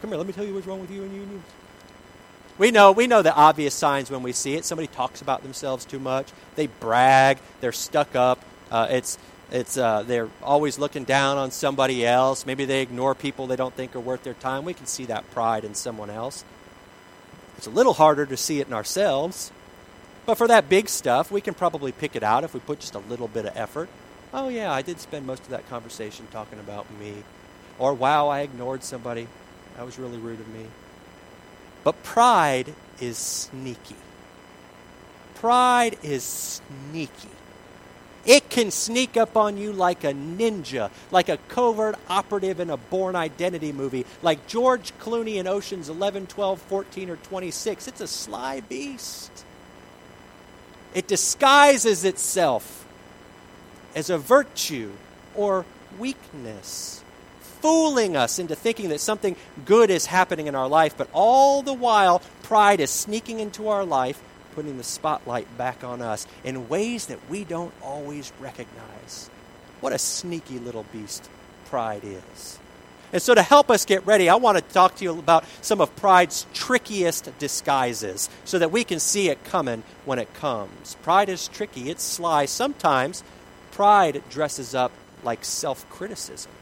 here, 0.09 0.17
let 0.17 0.27
me 0.27 0.33
tell 0.33 0.45
you 0.45 0.55
what's 0.55 0.67
wrong 0.67 0.81
with 0.81 0.91
you 0.91 1.03
and 1.03 1.15
you 1.15 1.23
and 1.23 1.33
you. 1.33 1.43
We 2.59 2.71
know, 2.71 2.93
we 2.93 3.07
know 3.07 3.23
the 3.23 3.35
obvious 3.35 3.75
signs 3.75 4.11
when 4.11 4.23
we 4.23 4.33
see 4.33 4.55
it. 4.55 4.65
Somebody 4.65 4.87
talks 4.89 5.23
about 5.23 5.43
themselves 5.43 5.85
too 5.85 5.99
much. 5.99 6.31
They 6.57 6.67
brag. 6.67 7.39
They're 7.61 7.73
stuck 7.73 8.15
up. 8.15 8.45
Uh, 8.71 8.89
it's, 8.91 9.19
it's, 9.51 9.79
uh, 9.79 10.03
they're 10.03 10.29
always 10.43 10.79
looking 10.79 11.05
down 11.05 11.39
on 11.39 11.53
somebody 11.53 12.07
else. 12.07 12.45
Maybe 12.45 12.67
they 12.67 12.83
ignore 12.83 13.15
people 13.15 13.47
they 13.47 13.57
don't 13.57 13.75
think 13.75 13.97
are 13.97 14.01
worth 14.01 14.25
their 14.25 14.35
time. 14.35 14.65
We 14.65 14.75
can 14.75 14.87
see 14.87 15.07
that 15.07 15.31
pride 15.31 15.65
in 15.65 15.75
someone 15.75 16.11
else. 16.11 16.45
It's 17.57 17.67
a 17.67 17.71
little 17.71 17.95
harder 17.95 18.27
to 18.27 18.37
see 18.37 18.61
it 18.61 18.67
in 18.67 18.75
ourselves. 18.75 19.53
But 20.27 20.37
for 20.37 20.47
that 20.49 20.69
big 20.69 20.89
stuff, 20.89 21.31
we 21.31 21.41
can 21.41 21.55
probably 21.55 21.93
pick 21.93 22.15
it 22.15 22.23
out 22.23 22.45
if 22.45 22.53
we 22.53 22.61
put 22.61 22.81
just 22.81 22.95
a 22.95 22.99
little 23.01 23.29
bit 23.29 23.47
of 23.47 23.57
effort. 23.57 23.89
Oh, 24.33 24.49
yeah, 24.49 24.71
I 24.71 24.83
did 24.83 25.01
spend 25.01 25.27
most 25.27 25.43
of 25.45 25.49
that 25.49 25.69
conversation 25.69 26.29
talking 26.31 26.59
about 26.59 26.87
me. 26.99 27.25
Or, 27.81 27.95
wow, 27.95 28.29
I 28.29 28.41
ignored 28.41 28.85
somebody. 28.85 29.27
That 29.77 29.87
was 29.87 29.99
really 29.99 30.19
rude 30.19 30.39
of 30.39 30.49
me. 30.49 30.67
But 31.83 32.03
pride 32.03 32.75
is 33.01 33.17
sneaky. 33.17 33.97
Pride 35.37 35.97
is 36.03 36.61
sneaky. 36.93 37.31
It 38.27 38.51
can 38.51 38.71
sneak 38.71 39.17
up 39.17 39.35
on 39.35 39.57
you 39.57 39.73
like 39.73 40.05
a 40.05 40.13
ninja, 40.13 40.91
like 41.11 41.31
a 41.31 41.39
covert 41.49 41.97
operative 42.11 42.61
in 42.61 42.69
a 42.69 42.77
Bourne 42.77 43.17
Identity 43.17 43.73
movie, 43.73 44.05
like 44.21 44.47
George 44.47 44.93
Clooney 44.99 45.37
in 45.37 45.47
Oceans 45.47 45.89
11, 45.89 46.27
12, 46.27 46.61
14, 46.61 47.09
or 47.09 47.17
26. 47.17 47.89
It's 47.89 48.03
a 48.03 48.07
sly 48.07 48.61
beast. 48.61 49.47
It 50.93 51.07
disguises 51.07 52.05
itself 52.05 52.87
as 53.95 54.11
a 54.11 54.19
virtue 54.19 54.93
or 55.35 55.65
weakness 55.99 57.03
fooling 57.61 58.17
us 58.17 58.39
into 58.39 58.55
thinking 58.55 58.89
that 58.91 59.01
something 59.01 59.37
good 59.65 59.91
is 59.91 60.07
happening 60.07 60.47
in 60.47 60.55
our 60.55 60.69
life, 60.69 60.97
but 60.97 61.09
all 61.13 61.63
the 61.63 61.73
while, 61.73 62.21
pride 62.43 62.81
is 62.81 62.91
sneaking 62.91 63.41
into 63.41 63.69
our 63.69 63.85
life, 63.85 64.21
putting 64.55 64.77
the 64.77 64.85
spotlight 64.85 65.47
back 65.57 65.85
on 65.85 66.03
us 66.03 66.27
in 66.45 66.69
ways 66.69 67.07
that 67.07 67.19
we 67.29 67.45
don't 67.45 67.73
always 67.83 68.33
recognize. 68.41 69.31
What 69.81 69.93
a 69.93 69.99
sneaky 69.99 70.59
little 70.59 70.85
beast 70.93 71.29
pride 71.67 72.03
is. 72.05 72.59
And 73.13 73.21
so, 73.21 73.35
to 73.35 73.43
help 73.43 73.71
us 73.71 73.85
get 73.85 74.07
ready, 74.07 74.29
I 74.29 74.37
want 74.37 74.57
to 74.57 74.75
talk 74.75 74.97
to 74.97 75.05
you 75.05 75.19
about 75.19 75.45
some 75.63 75.81
of 75.81 75.95
pride's 75.97 76.47
trickiest 76.55 77.37
disguises 77.41 78.31
so 78.45 78.59
that 78.59 78.71
we 78.71 78.85
can 78.85 79.01
see 79.01 79.29
it 79.29 79.43
coming 79.45 79.83
when 80.05 80.21
it 80.21 80.33
comes. 80.35 80.95
Pride 81.03 81.29
is 81.29 81.49
tricky, 81.49 81.91
it's 81.91 82.05
sly. 82.05 82.45
Sometimes 82.45 83.25
pride 83.73 84.23
dresses 84.31 84.75
up 84.77 84.93
like 85.25 85.45
self 85.45 85.89
criticism. 85.91 86.53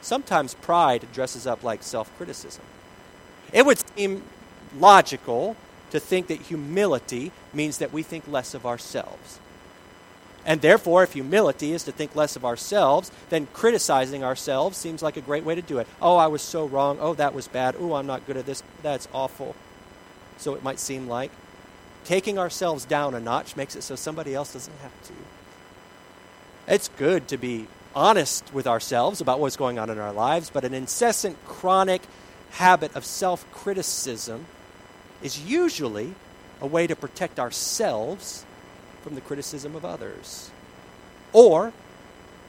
Sometimes 0.00 0.54
pride 0.54 1.06
dresses 1.12 1.46
up 1.46 1.62
like 1.62 1.82
self 1.82 2.14
criticism. 2.16 2.64
It 3.52 3.66
would 3.66 3.78
seem 3.96 4.22
logical 4.78 5.56
to 5.90 6.00
think 6.00 6.28
that 6.28 6.42
humility 6.42 7.32
means 7.52 7.78
that 7.78 7.92
we 7.92 8.02
think 8.02 8.26
less 8.28 8.54
of 8.54 8.64
ourselves. 8.64 9.40
And 10.46 10.62
therefore, 10.62 11.02
if 11.02 11.12
humility 11.12 11.72
is 11.72 11.84
to 11.84 11.92
think 11.92 12.16
less 12.16 12.34
of 12.34 12.44
ourselves, 12.44 13.10
then 13.28 13.46
criticizing 13.52 14.24
ourselves 14.24 14.78
seems 14.78 15.02
like 15.02 15.16
a 15.16 15.20
great 15.20 15.44
way 15.44 15.54
to 15.54 15.62
do 15.62 15.78
it. 15.78 15.86
Oh, 16.00 16.16
I 16.16 16.28
was 16.28 16.40
so 16.40 16.66
wrong. 16.66 16.98
Oh, 17.00 17.14
that 17.14 17.34
was 17.34 17.46
bad. 17.46 17.76
Oh, 17.78 17.94
I'm 17.94 18.06
not 18.06 18.26
good 18.26 18.38
at 18.38 18.46
this. 18.46 18.62
That's 18.82 19.06
awful. 19.12 19.54
So 20.38 20.54
it 20.54 20.62
might 20.62 20.80
seem 20.80 21.08
like 21.08 21.30
taking 22.04 22.38
ourselves 22.38 22.86
down 22.86 23.14
a 23.14 23.20
notch 23.20 23.56
makes 23.56 23.76
it 23.76 23.82
so 23.82 23.94
somebody 23.94 24.34
else 24.34 24.54
doesn't 24.54 24.78
have 24.80 25.02
to. 25.08 25.12
It's 26.66 26.88
good 26.88 27.28
to 27.28 27.36
be 27.36 27.66
honest 27.94 28.52
with 28.52 28.66
ourselves 28.66 29.20
about 29.20 29.40
what's 29.40 29.56
going 29.56 29.78
on 29.78 29.90
in 29.90 29.98
our 29.98 30.12
lives, 30.12 30.50
but 30.50 30.64
an 30.64 30.74
incessant, 30.74 31.36
chronic 31.46 32.02
habit 32.52 32.94
of 32.94 33.04
self 33.04 33.50
criticism 33.52 34.46
is 35.22 35.40
usually 35.40 36.14
a 36.60 36.66
way 36.66 36.86
to 36.86 36.96
protect 36.96 37.38
ourselves 37.38 38.44
from 39.02 39.14
the 39.14 39.20
criticism 39.20 39.74
of 39.74 39.84
others. 39.84 40.50
Or 41.32 41.72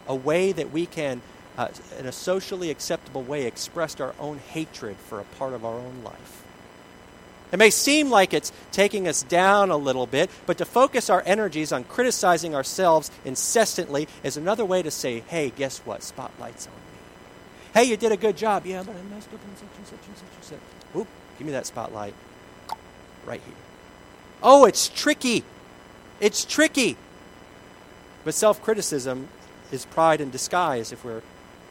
a 0.07 0.15
way 0.15 0.51
that 0.51 0.71
we 0.71 0.86
can, 0.86 1.21
uh, 1.57 1.69
in 2.00 2.05
a 2.05 2.12
socially 2.12 2.69
acceptable 2.69 3.24
way, 3.24 3.45
express 3.45 4.00
our 4.00 4.13
own 4.19 4.39
hatred 4.39 4.98
for 4.98 5.19
a 5.19 5.24
part 5.24 5.53
of 5.53 5.63
our 5.63 5.75
own 5.75 6.01
life. 6.03 6.43
It 7.51 7.60
may 7.60 7.70
seem 7.70 8.10
like 8.10 8.34
it's 8.34 8.51
taking 8.72 9.08
us 9.08 9.24
down 9.24 9.72
a 9.72 9.77
little 9.77 10.08
bit, 10.08 10.29
but 10.46 10.58
to 10.60 10.65
focus 10.65 11.10
our 11.10 11.22
energies 11.25 11.72
on 11.72 11.84
criticizing 11.84 12.55
ourselves 12.55 13.12
incessantly 13.25 14.08
is 14.24 14.38
another 14.38 14.63
way 14.63 14.81
to 14.81 14.91
say, 14.91 15.20
hey, 15.27 15.50
guess 15.50 15.79
what? 15.79 16.01
Spotlight's 16.01 16.67
on 16.67 16.74
me. 16.74 16.79
Hey, 17.74 17.84
you 17.86 17.98
did 17.98 18.12
a 18.12 18.17
good 18.17 18.38
job. 18.38 18.65
Yeah, 18.65 18.84
but 18.84 18.96
I 18.96 19.01
messed 19.13 19.27
up 19.34 19.39
in 19.43 19.55
such 19.55 19.67
and 19.77 19.88
such 19.88 20.08
and 20.08 20.17
such 20.17 20.27
and 20.36 20.43
such. 20.43 20.96
Oop, 20.96 21.08
give 21.38 21.46
me 21.46 21.53
that 21.53 21.65
spotlight. 21.65 22.13
Right 23.25 23.41
here. 23.46 23.55
Oh, 24.41 24.65
it's 24.65 24.88
tricky. 24.88 25.43
It's 26.20 26.46
tricky. 26.46 26.98
But 28.24 28.34
self 28.34 28.62
criticism 28.62 29.27
is 29.72 29.86
pride 29.86 30.22
in 30.22 30.29
disguise 30.29 30.91
if 30.91 31.03
we're 31.03 31.22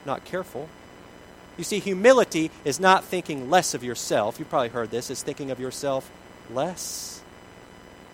not 0.05 0.25
careful. 0.25 0.69
You 1.61 1.65
see, 1.65 1.79
humility 1.79 2.51
is 2.65 2.81
not 2.81 3.05
thinking 3.05 3.51
less 3.51 3.75
of 3.75 3.85
yourself. 3.85 4.39
You've 4.39 4.49
probably 4.49 4.71
heard 4.71 4.91
this, 4.91 5.11
it's 5.11 5.23
thinking 5.23 5.51
of 5.51 5.61
yourself 5.61 6.11
less. 6.51 7.21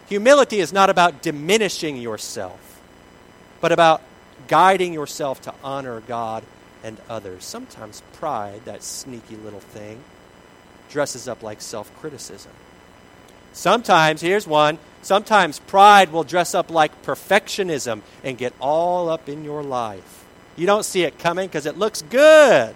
Humility 0.09 0.59
is 0.59 0.73
not 0.73 0.91
about 0.91 1.23
diminishing 1.23 1.97
yourself, 1.97 2.81
but 3.61 3.71
about 3.71 4.03
guiding 4.49 4.93
yourself 4.93 5.43
to 5.43 5.55
honor 5.63 6.01
God 6.01 6.43
and 6.83 6.99
others. 7.09 7.45
Sometimes 7.45 8.03
pride, 8.15 8.63
that 8.65 8.83
sneaky 8.83 9.37
little 9.37 9.61
thing, 9.61 10.03
dresses 10.91 11.29
up 11.29 11.45
like 11.45 11.61
self 11.61 11.97
criticism. 12.01 12.51
Sometimes, 13.53 14.23
here's 14.23 14.49
one, 14.49 14.77
sometimes 15.03 15.61
pride 15.61 16.11
will 16.11 16.25
dress 16.25 16.53
up 16.53 16.69
like 16.69 17.05
perfectionism 17.05 18.03
and 18.25 18.37
get 18.37 18.53
all 18.61 19.09
up 19.09 19.29
in 19.29 19.45
your 19.45 19.63
life. 19.63 20.25
You 20.57 20.67
don't 20.67 20.85
see 20.85 21.05
it 21.05 21.21
coming 21.21 21.47
because 21.47 21.67
it 21.67 21.79
looks 21.79 22.03
good. 22.03 22.75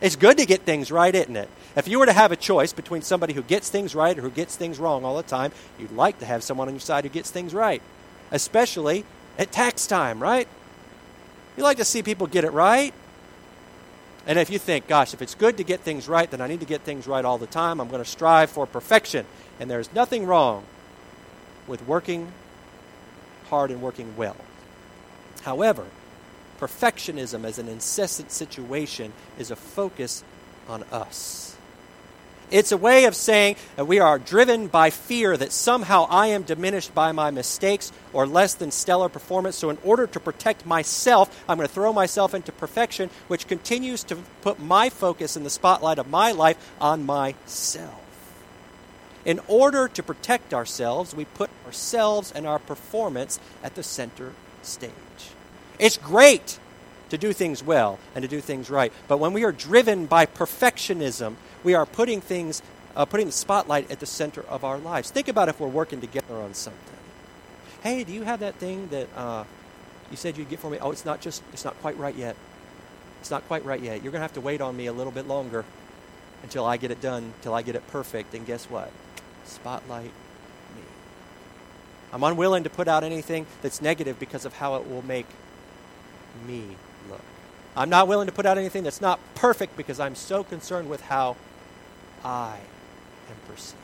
It's 0.00 0.16
good 0.16 0.38
to 0.38 0.46
get 0.46 0.62
things 0.62 0.90
right, 0.90 1.14
isn't 1.14 1.36
it? 1.36 1.48
If 1.76 1.88
you 1.88 1.98
were 1.98 2.06
to 2.06 2.12
have 2.12 2.32
a 2.32 2.36
choice 2.36 2.72
between 2.72 3.02
somebody 3.02 3.32
who 3.32 3.42
gets 3.42 3.70
things 3.70 3.94
right 3.94 4.16
or 4.16 4.22
who 4.22 4.30
gets 4.30 4.56
things 4.56 4.78
wrong 4.78 5.04
all 5.04 5.16
the 5.16 5.22
time, 5.22 5.52
you'd 5.78 5.92
like 5.92 6.18
to 6.20 6.26
have 6.26 6.42
someone 6.42 6.68
on 6.68 6.74
your 6.74 6.80
side 6.80 7.04
who 7.04 7.10
gets 7.10 7.30
things 7.30 7.54
right, 7.54 7.82
especially 8.30 9.04
at 9.38 9.50
tax 9.50 9.86
time, 9.86 10.22
right? 10.22 10.46
You 11.56 11.62
like 11.62 11.78
to 11.78 11.84
see 11.84 12.02
people 12.02 12.26
get 12.26 12.44
it 12.44 12.52
right. 12.52 12.92
And 14.26 14.38
if 14.38 14.50
you 14.50 14.58
think, 14.58 14.86
gosh, 14.86 15.14
if 15.14 15.22
it's 15.22 15.34
good 15.34 15.58
to 15.58 15.64
get 15.64 15.80
things 15.80 16.08
right, 16.08 16.30
then 16.30 16.40
I 16.40 16.46
need 16.46 16.60
to 16.60 16.66
get 16.66 16.82
things 16.82 17.06
right 17.06 17.24
all 17.24 17.38
the 17.38 17.46
time. 17.46 17.80
I'm 17.80 17.88
going 17.88 18.02
to 18.02 18.08
strive 18.08 18.50
for 18.50 18.66
perfection. 18.66 19.26
And 19.60 19.70
there's 19.70 19.92
nothing 19.92 20.26
wrong 20.26 20.64
with 21.66 21.86
working 21.86 22.32
hard 23.50 23.70
and 23.70 23.82
working 23.82 24.16
well. 24.16 24.36
However, 25.42 25.86
perfectionism 26.58 27.44
as 27.44 27.58
an 27.58 27.68
incessant 27.68 28.30
situation 28.30 29.12
is 29.38 29.50
a 29.50 29.56
focus 29.56 30.24
on 30.68 30.82
us. 30.84 31.54
It's 32.50 32.72
a 32.72 32.76
way 32.76 33.04
of 33.06 33.16
saying 33.16 33.56
that 33.76 33.86
we 33.86 34.00
are 34.00 34.18
driven 34.18 34.68
by 34.68 34.90
fear 34.90 35.36
that 35.36 35.50
somehow 35.50 36.06
I 36.08 36.28
am 36.28 36.42
diminished 36.42 36.94
by 36.94 37.10
my 37.12 37.30
mistakes 37.30 37.90
or 38.12 38.26
less 38.26 38.54
than 38.54 38.70
stellar 38.70 39.08
performance. 39.08 39.56
So, 39.56 39.70
in 39.70 39.78
order 39.82 40.06
to 40.06 40.20
protect 40.20 40.66
myself, 40.66 41.44
I'm 41.48 41.56
going 41.56 41.66
to 41.66 41.74
throw 41.74 41.92
myself 41.92 42.34
into 42.34 42.52
perfection, 42.52 43.10
which 43.28 43.48
continues 43.48 44.04
to 44.04 44.16
put 44.42 44.60
my 44.60 44.90
focus 44.90 45.36
in 45.36 45.42
the 45.42 45.50
spotlight 45.50 45.98
of 45.98 46.08
my 46.08 46.32
life 46.32 46.56
on 46.80 47.04
myself. 47.04 48.02
In 49.24 49.40
order 49.48 49.88
to 49.88 50.02
protect 50.02 50.52
ourselves, 50.52 51.14
we 51.14 51.24
put 51.24 51.50
ourselves 51.64 52.30
and 52.30 52.46
our 52.46 52.58
performance 52.58 53.40
at 53.62 53.74
the 53.74 53.82
center 53.82 54.32
stage. 54.62 54.92
It's 55.78 55.96
great 55.96 56.58
to 57.10 57.18
do 57.18 57.32
things 57.32 57.62
well 57.62 57.98
and 58.14 58.22
to 58.22 58.28
do 58.28 58.40
things 58.40 58.70
right. 58.70 58.92
But 59.08 59.18
when 59.18 59.32
we 59.32 59.44
are 59.44 59.52
driven 59.52 60.06
by 60.06 60.26
perfectionism, 60.26 61.36
we 61.62 61.74
are 61.74 61.86
putting 61.86 62.20
things, 62.20 62.62
uh, 62.96 63.04
putting 63.04 63.26
the 63.26 63.32
spotlight 63.32 63.90
at 63.90 64.00
the 64.00 64.06
center 64.06 64.42
of 64.42 64.64
our 64.64 64.78
lives. 64.78 65.10
Think 65.10 65.28
about 65.28 65.48
if 65.48 65.60
we're 65.60 65.68
working 65.68 66.00
together 66.00 66.36
on 66.36 66.54
something. 66.54 66.80
Hey, 67.82 68.04
do 68.04 68.12
you 68.12 68.22
have 68.22 68.40
that 68.40 68.56
thing 68.56 68.88
that 68.88 69.08
uh, 69.16 69.44
you 70.10 70.16
said 70.16 70.36
you'd 70.38 70.48
get 70.48 70.60
for 70.60 70.70
me? 70.70 70.78
Oh, 70.80 70.90
it's 70.90 71.04
not 71.04 71.20
just, 71.20 71.42
it's 71.52 71.64
not 71.64 71.78
quite 71.80 71.98
right 71.98 72.14
yet. 72.14 72.36
It's 73.20 73.30
not 73.30 73.46
quite 73.48 73.64
right 73.64 73.80
yet. 73.80 74.02
You're 74.02 74.12
going 74.12 74.20
to 74.20 74.28
have 74.28 74.34
to 74.34 74.40
wait 74.40 74.60
on 74.60 74.76
me 74.76 74.86
a 74.86 74.92
little 74.92 75.12
bit 75.12 75.26
longer. 75.28 75.64
until 76.44 76.66
I 76.66 76.76
get 76.76 76.90
it 76.90 77.00
done, 77.00 77.32
until 77.38 77.54
I 77.54 77.62
get 77.62 77.74
it 77.74 77.86
perfect. 77.88 78.34
And 78.34 78.46
guess 78.46 78.66
what? 78.66 78.92
Spotlight 79.46 80.12
me. 80.76 80.82
I'm 82.12 82.22
unwilling 82.22 82.64
to 82.64 82.70
put 82.70 82.86
out 82.86 83.02
anything 83.02 83.46
that's 83.62 83.82
negative 83.82 84.20
because 84.20 84.44
of 84.44 84.54
how 84.54 84.76
it 84.76 84.88
will 84.88 85.02
make 85.02 85.26
me 86.46 86.64
look. 87.10 87.20
I'm 87.76 87.90
not 87.90 88.08
willing 88.08 88.26
to 88.26 88.32
put 88.32 88.46
out 88.46 88.58
anything 88.58 88.84
that's 88.84 89.00
not 89.00 89.18
perfect 89.34 89.76
because 89.76 89.98
I'm 89.98 90.14
so 90.14 90.44
concerned 90.44 90.88
with 90.88 91.00
how 91.02 91.36
I 92.24 92.56
am 93.28 93.36
perceived. 93.48 93.78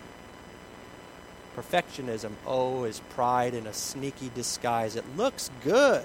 Perfectionism, 1.57 2.33
oh, 2.47 2.85
is 2.85 3.01
pride 3.11 3.55
in 3.55 3.67
a 3.67 3.73
sneaky 3.73 4.31
disguise. 4.35 4.95
It 4.95 5.05
looks 5.17 5.51
good, 5.63 6.05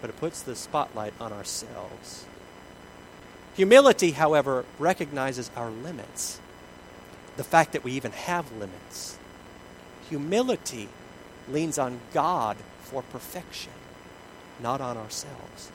but 0.00 0.10
it 0.10 0.16
puts 0.16 0.42
the 0.42 0.56
spotlight 0.56 1.12
on 1.20 1.32
ourselves. 1.32 2.24
Humility, 3.54 4.12
however, 4.12 4.64
recognizes 4.78 5.50
our 5.54 5.70
limits, 5.70 6.40
the 7.36 7.44
fact 7.44 7.72
that 7.72 7.84
we 7.84 7.92
even 7.92 8.12
have 8.12 8.50
limits. 8.52 9.18
Humility 10.08 10.88
leans 11.50 11.78
on 11.78 12.00
God 12.14 12.56
for 12.80 13.02
perfection, 13.02 13.72
not 14.62 14.80
on 14.80 14.96
ourselves. 14.96 15.70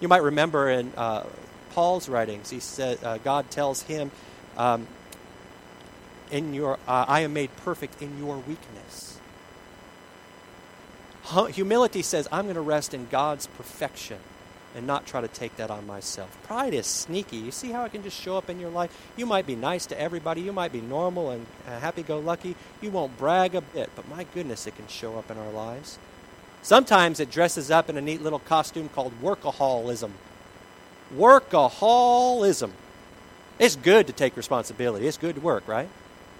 You 0.00 0.08
might 0.08 0.22
remember 0.22 0.68
in 0.68 0.92
uh, 0.96 1.26
Paul's 1.72 2.08
writings, 2.08 2.50
he 2.50 2.60
said, 2.60 3.02
uh, 3.04 3.18
God 3.18 3.50
tells 3.50 3.82
him, 3.82 4.10
um, 4.56 4.86
in 6.30 6.54
your, 6.54 6.74
uh, 6.86 7.04
I 7.08 7.20
am 7.20 7.32
made 7.32 7.54
perfect 7.56 8.00
in 8.02 8.18
your 8.18 8.36
weakness. 8.38 9.18
Humility 11.52 12.02
says, 12.02 12.26
I'm 12.32 12.44
going 12.44 12.56
to 12.56 12.60
rest 12.60 12.92
in 12.92 13.06
God's 13.08 13.46
perfection 13.46 14.18
and 14.74 14.86
not 14.86 15.06
try 15.06 15.20
to 15.20 15.28
take 15.28 15.56
that 15.56 15.70
on 15.70 15.86
myself. 15.86 16.36
Pride 16.44 16.74
is 16.74 16.86
sneaky. 16.86 17.36
You 17.36 17.50
see 17.50 17.70
how 17.70 17.84
it 17.84 17.92
can 17.92 18.02
just 18.02 18.20
show 18.20 18.36
up 18.36 18.48
in 18.48 18.60
your 18.60 18.70
life? 18.70 18.96
You 19.16 19.26
might 19.26 19.46
be 19.46 19.56
nice 19.56 19.86
to 19.86 20.00
everybody, 20.00 20.40
you 20.40 20.52
might 20.52 20.72
be 20.72 20.80
normal 20.80 21.30
and 21.30 21.46
uh, 21.66 21.78
happy 21.78 22.02
go 22.02 22.18
lucky. 22.18 22.56
You 22.80 22.90
won't 22.90 23.16
brag 23.18 23.54
a 23.54 23.60
bit, 23.60 23.90
but 23.96 24.08
my 24.08 24.24
goodness, 24.34 24.66
it 24.66 24.76
can 24.76 24.86
show 24.88 25.18
up 25.18 25.30
in 25.30 25.38
our 25.38 25.50
lives. 25.50 25.98
Sometimes 26.62 27.20
it 27.20 27.30
dresses 27.30 27.70
up 27.70 27.88
in 27.88 27.96
a 27.96 28.00
neat 28.00 28.22
little 28.22 28.38
costume 28.38 28.88
called 28.88 29.12
workaholism. 29.22 30.10
Workaholism. 31.16 32.70
It's 33.58 33.76
good 33.76 34.06
to 34.06 34.12
take 34.12 34.36
responsibility. 34.36 35.06
It's 35.06 35.16
good 35.16 35.36
to 35.36 35.40
work, 35.40 35.66
right? 35.66 35.88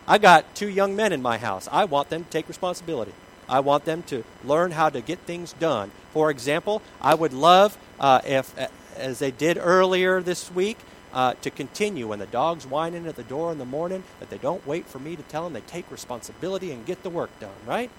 I 0.07 0.19
got 0.19 0.55
two 0.55 0.69
young 0.69 0.97
men 0.97 1.13
in 1.13 1.23
my 1.23 1.39
house. 1.39 1.69
I 1.71 1.85
want 1.85 2.11
them 2.11 2.25
to 2.25 2.31
take 2.31 2.49
responsibility. 2.49 3.13
I 3.49 3.61
want 3.61 3.85
them 3.85 4.03
to 4.05 4.25
learn 4.45 4.71
how 4.71 4.91
to 4.91 5.01
get 5.01 5.19
things 5.21 5.53
done. 5.55 5.91
For 6.13 6.31
example, 6.31 6.83
I 7.01 7.15
would 7.15 7.33
love 7.33 7.77
uh, 7.99 8.21
if, 8.25 8.55
as 8.97 9.19
they 9.19 9.31
did 9.31 9.59
earlier 9.59 10.23
this 10.23 10.51
week, 10.53 10.79
uh, 11.13 11.35
to 11.43 11.51
continue 11.51 12.07
when 12.07 12.21
the 12.21 12.27
dog's 12.27 12.67
whining 12.67 13.07
at 13.07 13.17
the 13.17 13.25
door 13.25 13.51
in 13.51 13.59
the 13.59 13.65
morning, 13.65 14.05
that 14.21 14.31
they 14.31 14.39
don't 14.39 14.65
wait 14.67 14.87
for 14.87 15.01
me 15.01 15.17
to 15.17 15.23
tell 15.25 15.45
them. 15.45 15.53
They 15.53 15.61
take 15.63 15.91
responsibility 15.91 16.71
and 16.71 16.87
get 16.87 17.03
the 17.03 17.11
work 17.11 17.31
done, 17.41 17.51
right? 17.67 17.91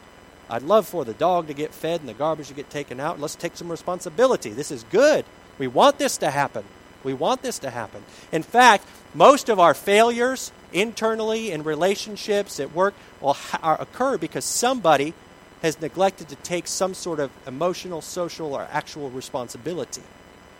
I'd 0.51 0.63
love 0.63 0.85
for 0.85 1.05
the 1.05 1.13
dog 1.13 1.47
to 1.47 1.53
get 1.53 1.73
fed 1.73 2.01
and 2.01 2.09
the 2.09 2.13
garbage 2.13 2.49
to 2.49 2.53
get 2.53 2.69
taken 2.69 2.99
out. 2.99 3.19
Let's 3.19 3.35
take 3.35 3.55
some 3.55 3.71
responsibility. 3.71 4.49
This 4.49 4.69
is 4.69 4.83
good. 4.91 5.23
We 5.57 5.67
want 5.67 5.97
this 5.97 6.17
to 6.17 6.29
happen. 6.29 6.65
We 7.03 7.13
want 7.13 7.41
this 7.41 7.57
to 7.59 7.69
happen. 7.69 8.03
In 8.33 8.43
fact, 8.43 8.85
most 9.13 9.47
of 9.47 9.59
our 9.59 9.73
failures 9.73 10.51
internally 10.73 11.51
in 11.51 11.63
relationships 11.63 12.59
at 12.59 12.73
work 12.73 12.93
will 13.21 13.33
ha- 13.33 13.77
occur 13.79 14.17
because 14.17 14.43
somebody 14.45 15.13
has 15.61 15.79
neglected 15.79 16.27
to 16.29 16.35
take 16.37 16.67
some 16.67 16.93
sort 16.93 17.19
of 17.19 17.31
emotional, 17.47 18.01
social, 18.01 18.53
or 18.53 18.67
actual 18.71 19.09
responsibility 19.09 20.03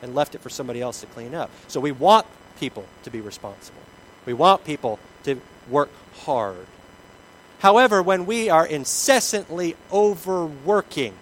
and 0.01 0.15
left 0.15 0.35
it 0.35 0.41
for 0.41 0.49
somebody 0.49 0.81
else 0.81 1.01
to 1.01 1.07
clean 1.07 1.35
up. 1.35 1.49
So 1.67 1.79
we 1.79 1.91
want 1.91 2.25
people 2.59 2.85
to 3.03 3.09
be 3.09 3.19
responsible. 3.19 3.81
We 4.25 4.33
want 4.33 4.63
people 4.63 4.99
to 5.23 5.41
work 5.69 5.89
hard. 6.23 6.65
However, 7.61 8.01
when 8.01 8.25
we 8.25 8.49
are 8.49 8.65
incessantly 8.65 9.75
overworking, 9.93 11.13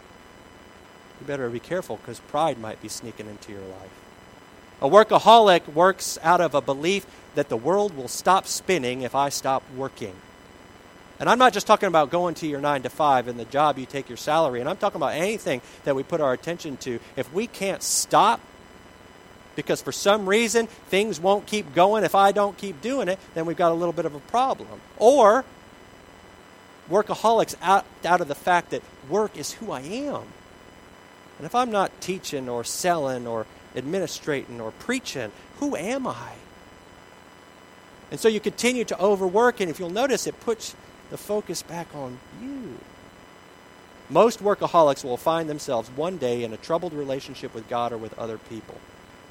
you 1.19 1.27
better 1.27 1.49
be 1.49 1.59
careful 1.59 1.97
because 1.97 2.21
pride 2.21 2.57
might 2.57 2.81
be 2.81 2.87
sneaking 2.87 3.27
into 3.27 3.51
your 3.51 3.61
life. 3.61 3.91
A 4.81 4.87
workaholic 4.89 5.67
works 5.67 6.17
out 6.23 6.39
of 6.39 6.55
a 6.55 6.61
belief 6.61 7.05
that 7.35 7.49
the 7.49 7.57
world 7.57 7.93
will 7.93 8.07
stop 8.07 8.47
spinning 8.47 9.01
if 9.01 9.15
I 9.15 9.27
stop 9.27 9.63
working. 9.75 10.15
And 11.19 11.27
I'm 11.27 11.39
not 11.39 11.51
just 11.51 11.67
talking 11.67 11.87
about 11.87 12.09
going 12.09 12.35
to 12.35 12.47
your 12.47 12.61
nine 12.61 12.83
to 12.83 12.89
five 12.89 13.27
and 13.27 13.37
the 13.37 13.43
job 13.43 13.77
you 13.77 13.85
take 13.85 14.07
your 14.07 14.17
salary, 14.17 14.61
and 14.61 14.69
I'm 14.69 14.77
talking 14.77 14.95
about 14.95 15.15
anything 15.15 15.61
that 15.83 15.93
we 15.93 16.03
put 16.03 16.21
our 16.21 16.31
attention 16.31 16.77
to. 16.77 17.01
If 17.17 17.33
we 17.33 17.47
can't 17.47 17.83
stop 17.83 18.39
because 19.57 19.81
for 19.81 19.91
some 19.91 20.29
reason 20.29 20.67
things 20.67 21.19
won't 21.19 21.45
keep 21.45 21.75
going 21.75 22.05
if 22.05 22.15
I 22.15 22.31
don't 22.31 22.57
keep 22.57 22.81
doing 22.81 23.09
it, 23.09 23.19
then 23.33 23.45
we've 23.45 23.57
got 23.57 23.73
a 23.73 23.75
little 23.75 23.91
bit 23.91 24.05
of 24.05 24.15
a 24.15 24.19
problem. 24.19 24.79
Or 24.97 25.43
workaholics 26.89 27.55
out, 27.61 27.85
out 28.03 28.21
of 28.21 28.27
the 28.27 28.35
fact 28.35 28.71
that 28.71 28.81
work 29.09 29.37
is 29.37 29.53
who 29.53 29.71
I 29.71 29.81
am. 29.81 30.23
And 31.37 31.45
if 31.45 31.55
I'm 31.55 31.71
not 31.71 32.01
teaching 32.01 32.49
or 32.49 32.63
selling 32.63 33.25
or 33.25 33.45
administrating 33.75 34.59
or 34.59 34.71
preaching, 34.71 35.31
who 35.59 35.75
am 35.75 36.07
I? 36.07 36.33
And 38.11 38.19
so 38.19 38.27
you 38.27 38.39
continue 38.39 38.85
to 38.85 38.99
overwork, 38.99 39.59
and 39.59 39.69
if 39.69 39.79
you'll 39.79 39.89
notice, 39.89 40.25
it 40.25 40.39
puts 40.39 40.75
the 41.11 41.17
focus 41.17 41.61
back 41.61 41.87
on 41.93 42.19
you. 42.41 42.79
Most 44.09 44.43
workaholics 44.43 45.03
will 45.03 45.17
find 45.17 45.47
themselves 45.47 45.89
one 45.91 46.17
day 46.17 46.43
in 46.43 46.51
a 46.51 46.57
troubled 46.57 46.93
relationship 46.93 47.53
with 47.53 47.69
God 47.69 47.93
or 47.93 47.97
with 47.97 48.17
other 48.17 48.39
people. 48.39 48.75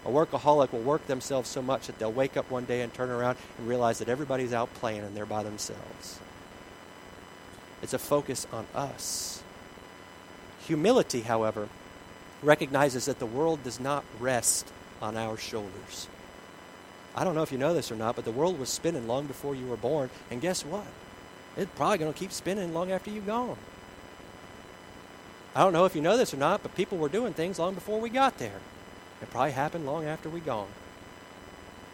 A 0.06 0.10
workaholic 0.10 0.72
will 0.72 0.80
work 0.80 1.06
themselves 1.08 1.50
so 1.50 1.60
much 1.60 1.88
that 1.88 1.98
they'll 1.98 2.12
wake 2.12 2.36
up 2.36 2.48
one 2.50 2.64
day 2.64 2.82
and 2.82 2.94
turn 2.94 3.10
around 3.10 3.36
and 3.58 3.66
realize 3.66 3.98
that 3.98 4.08
everybody's 4.08 4.52
out 4.52 4.72
playing 4.74 5.00
and 5.00 5.16
they're 5.16 5.26
by 5.26 5.42
themselves. 5.42 6.20
It's 7.82 7.94
a 7.94 7.98
focus 7.98 8.46
on 8.52 8.66
us. 8.74 9.42
Humility, 10.66 11.22
however, 11.22 11.68
recognizes 12.42 13.06
that 13.06 13.18
the 13.18 13.26
world 13.26 13.64
does 13.64 13.80
not 13.80 14.04
rest 14.20 14.70
on 15.00 15.16
our 15.16 15.36
shoulders. 15.36 16.08
I 17.16 17.24
don't 17.24 17.34
know 17.34 17.42
if 17.42 17.52
you 17.52 17.58
know 17.58 17.74
this 17.74 17.90
or 17.90 17.96
not, 17.96 18.16
but 18.16 18.24
the 18.24 18.30
world 18.30 18.58
was 18.58 18.68
spinning 18.68 19.08
long 19.08 19.26
before 19.26 19.54
you 19.54 19.66
were 19.66 19.76
born, 19.76 20.10
and 20.30 20.40
guess 20.40 20.64
what? 20.64 20.86
it's 21.58 21.70
probably 21.74 21.98
going 21.98 22.12
to 22.12 22.18
keep 22.18 22.30
spinning 22.30 22.72
long 22.72 22.92
after 22.92 23.10
you've 23.10 23.26
gone. 23.26 23.56
I 25.56 25.64
don't 25.64 25.72
know 25.72 25.86
if 25.86 25.96
you 25.96 26.00
know 26.00 26.16
this 26.16 26.32
or 26.32 26.36
not, 26.36 26.62
but 26.62 26.76
people 26.76 26.98
were 26.98 27.08
doing 27.08 27.32
things 27.32 27.58
long 27.58 27.74
before 27.74 28.00
we 28.00 28.10
got 28.10 28.38
there. 28.38 28.60
It 29.20 29.30
probably 29.30 29.50
happened 29.50 29.84
long 29.84 30.04
after 30.04 30.28
we 30.28 30.38
gone. 30.38 30.68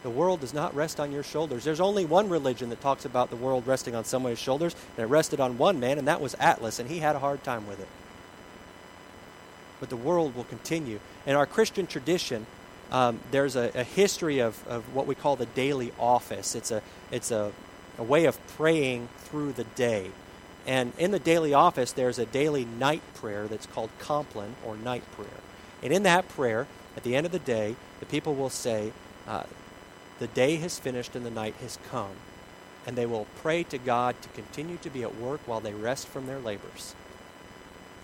The 0.04 0.10
world 0.10 0.40
does 0.40 0.54
not 0.54 0.72
rest 0.76 1.00
on 1.00 1.10
your 1.10 1.24
shoulders. 1.24 1.64
There's 1.64 1.80
only 1.80 2.04
one 2.04 2.28
religion 2.28 2.70
that 2.70 2.80
talks 2.80 3.04
about 3.04 3.30
the 3.30 3.36
world 3.36 3.66
resting 3.66 3.96
on 3.96 4.04
somebody's 4.04 4.38
shoulders, 4.38 4.76
and 4.96 5.04
it 5.04 5.08
rested 5.08 5.40
on 5.40 5.58
one 5.58 5.80
man, 5.80 5.98
and 5.98 6.06
that 6.06 6.20
was 6.20 6.36
Atlas, 6.38 6.78
and 6.78 6.88
he 6.88 7.00
had 7.00 7.16
a 7.16 7.18
hard 7.18 7.42
time 7.42 7.66
with 7.66 7.80
it. 7.80 7.88
But 9.80 9.88
the 9.88 9.96
world 9.96 10.36
will 10.36 10.44
continue. 10.44 11.00
In 11.26 11.34
our 11.34 11.46
Christian 11.46 11.88
tradition, 11.88 12.46
um, 12.92 13.18
there's 13.32 13.56
a, 13.56 13.72
a 13.74 13.82
history 13.82 14.38
of, 14.38 14.64
of 14.68 14.94
what 14.94 15.08
we 15.08 15.16
call 15.16 15.34
the 15.34 15.46
daily 15.46 15.92
office. 15.98 16.54
It's 16.54 16.70
a, 16.70 16.80
it's 17.10 17.32
a 17.32 17.50
a 17.98 18.02
way 18.02 18.24
of 18.24 18.44
praying 18.56 19.08
through 19.18 19.52
the 19.52 19.64
day. 19.64 20.10
And 20.66 20.92
in 20.98 21.10
the 21.10 21.18
daily 21.18 21.52
office, 21.52 21.92
there's 21.92 22.18
a 22.18 22.26
daily 22.26 22.64
night 22.64 23.02
prayer 23.14 23.46
that's 23.46 23.66
called 23.66 23.90
Compline 23.98 24.56
or 24.64 24.76
night 24.76 25.04
prayer. 25.12 25.28
And 25.82 25.92
in 25.92 26.04
that 26.04 26.28
prayer, 26.28 26.66
at 26.96 27.02
the 27.02 27.14
end 27.14 27.26
of 27.26 27.32
the 27.32 27.38
day, 27.38 27.76
the 28.00 28.06
people 28.06 28.34
will 28.34 28.50
say, 28.50 28.92
uh, 29.28 29.44
The 30.18 30.26
day 30.28 30.56
has 30.56 30.78
finished 30.78 31.16
and 31.16 31.26
the 31.26 31.30
night 31.30 31.54
has 31.60 31.78
come. 31.90 32.16
And 32.86 32.96
they 32.96 33.06
will 33.06 33.26
pray 33.36 33.62
to 33.64 33.78
God 33.78 34.20
to 34.22 34.28
continue 34.30 34.76
to 34.78 34.90
be 34.90 35.02
at 35.02 35.16
work 35.16 35.40
while 35.46 35.60
they 35.60 35.72
rest 35.72 36.06
from 36.06 36.26
their 36.26 36.38
labors. 36.38 36.94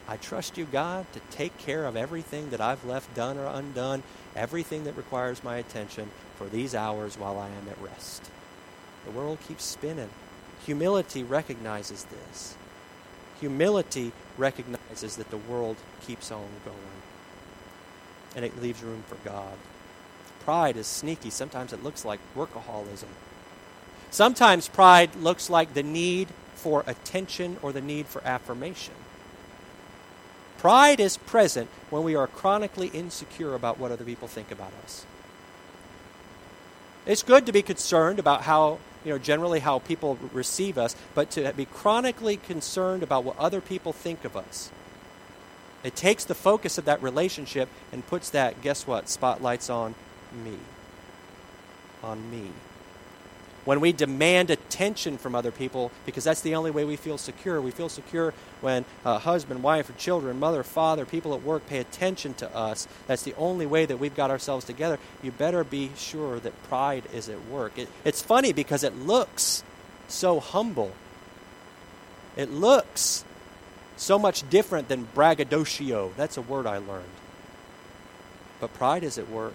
I 0.09 0.17
trust 0.17 0.59
you, 0.59 0.65
God, 0.65 1.07
to 1.13 1.21
take 1.31 1.57
care 1.59 1.85
of 1.85 1.97
everything 1.97 2.51
that 2.51 2.61
I've 2.61 2.85
left 2.85 3.15
done 3.15 3.39
or 3.39 3.47
undone, 3.47 4.03
everything 4.35 4.85
that 4.85 4.97
requires 4.97 5.45
my 5.45 5.57
attention 5.57 6.11
for 6.37 6.47
these 6.47 6.75
hours 6.75 7.19
while 7.19 7.39
I 7.39 7.47
am 7.47 7.69
at 7.71 7.81
rest. 7.81 8.31
The 9.05 9.13
world 9.13 9.39
keeps 9.47 9.65
spinning. 9.65 10.11
Humility 10.67 11.23
recognizes 11.23 12.05
this. 12.05 12.57
Humility 13.39 14.13
recognizes 14.37 15.17
that 15.17 15.31
the 15.31 15.37
world 15.37 15.77
keeps 16.07 16.33
on 16.33 16.49
going. 16.65 16.77
And 18.35 18.45
it 18.45 18.61
leaves 18.61 18.83
room 18.83 19.05
for 19.07 19.17
God. 19.17 19.57
Pride 20.41 20.77
is 20.77 20.87
sneaky. 20.87 21.31
Sometimes 21.31 21.73
it 21.73 21.83
looks 21.83 22.05
like 22.05 22.21
workaholism. 22.37 23.09
Sometimes 24.11 24.69
pride 24.69 25.15
looks 25.17 25.49
like 25.49 25.75
the 25.75 25.83
need 25.83 26.29
for 26.55 26.83
attention 26.87 27.57
or 27.63 27.73
the 27.73 27.81
need 27.81 28.07
for 28.07 28.23
affirmation. 28.25 28.95
Pride 30.59 31.01
is 31.01 31.17
present 31.17 31.71
when 31.89 32.03
we 32.03 32.15
are 32.15 32.27
chronically 32.27 32.89
insecure 32.89 33.55
about 33.55 33.79
what 33.79 33.93
other 33.93 34.05
people 34.05 34.29
think 34.29 34.51
about 34.51 34.73
us. 34.85 35.07
It's 37.07 37.23
good 37.23 37.47
to 37.47 37.53
be 37.53 37.63
concerned 37.63 38.19
about 38.19 38.43
how 38.43 38.79
you 39.05 39.13
know, 39.13 39.19
generally 39.19 39.61
how 39.61 39.79
people 39.79 40.19
receive 40.33 40.77
us, 40.77 40.95
but 41.15 41.31
to 41.31 41.53
be 41.55 41.65
chronically 41.65 42.37
concerned 42.37 43.03
about 43.03 43.25
what 43.25 43.39
other 43.39 43.61
people 43.61 43.93
think 43.93 44.25
of 44.25 44.37
us. 44.37 44.71
It 45.83 45.97
takes 45.97 46.25
the 46.25 46.35
focus 46.35 46.77
of 46.77 46.85
that 46.85 47.03
relationship 47.03 47.69
and 47.91 48.07
puts 48.07 48.29
that, 48.31 48.61
guess 48.61 48.87
what, 48.87 49.09
spotlights 49.09 49.71
on 49.71 49.95
me. 50.33 50.57
on 52.03 52.31
me. 52.31 52.51
When 53.67 53.81
we 53.81 53.93
demand 53.93 54.51
attention 54.51 55.19
from 55.19 55.35
other 55.35 55.51
people, 55.51 55.93
because 56.07 56.25
that's 56.25 56.41
the 56.41 56.55
only 56.55 56.71
way 56.71 56.85
we 56.85 56.97
feel 56.97 57.19
secure. 57.19 57.61
We 57.61 57.71
feel 57.71 57.91
secure 57.91 58.33
when 58.63 58.87
a 59.05 59.19
husband, 59.19 59.63
wife, 59.63 59.91
or 59.91 59.93
children, 59.93 60.41
mother, 60.41 60.63
father, 60.63 61.05
people 61.05 61.35
at 61.35 61.43
work 61.43 61.67
pay 61.67 61.79
attention 61.79 62.33
to 62.35 62.57
us. 62.57 62.89
That's 63.07 63.23
the 63.23 63.35
only 63.37 63.67
way 63.67 63.85
that 63.85 63.99
we've 63.99 64.17
got 64.17 64.31
ourselves 64.31 64.65
together. 64.65 64.99
You 65.23 65.31
better 65.31 65.63
be 65.63 65.91
sure 65.97 66.41
that 66.41 66.63
pride 66.65 67.05
is 67.13 67.29
at 67.29 67.47
work. 67.49 67.79
It, 67.79 67.89
it's 68.03 68.23
funny 68.23 68.55
because 68.55 68.83
it 68.83 68.97
looks 68.97 69.63
so 70.09 70.41
humble. 70.41 70.93
It 72.37 72.51
looks 72.51 73.25
so 73.99 74.19
much 74.19 74.49
different 74.49 74.89
than 74.89 75.07
braggadocio. 75.15 76.13
That's 76.17 76.39
a 76.39 76.43
word 76.43 76.67
I 76.67 76.79
learned. 76.79 77.05
But 78.59 78.73
pride 78.73 79.05
is 79.05 79.19
at 79.19 79.29
work. 79.29 79.55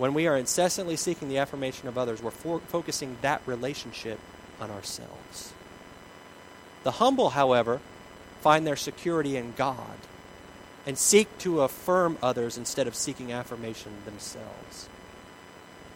When 0.00 0.14
we 0.14 0.26
are 0.26 0.34
incessantly 0.34 0.96
seeking 0.96 1.28
the 1.28 1.36
affirmation 1.36 1.86
of 1.86 1.98
others, 1.98 2.22
we're 2.22 2.30
for- 2.30 2.60
focusing 2.60 3.18
that 3.20 3.42
relationship 3.44 4.18
on 4.58 4.70
ourselves. 4.70 5.52
The 6.84 6.92
humble, 6.92 7.28
however, 7.30 7.82
find 8.40 8.66
their 8.66 8.76
security 8.76 9.36
in 9.36 9.52
God 9.58 9.98
and 10.86 10.96
seek 10.96 11.36
to 11.40 11.60
affirm 11.60 12.16
others 12.22 12.56
instead 12.56 12.86
of 12.86 12.94
seeking 12.94 13.30
affirmation 13.30 13.92
themselves. 14.06 14.88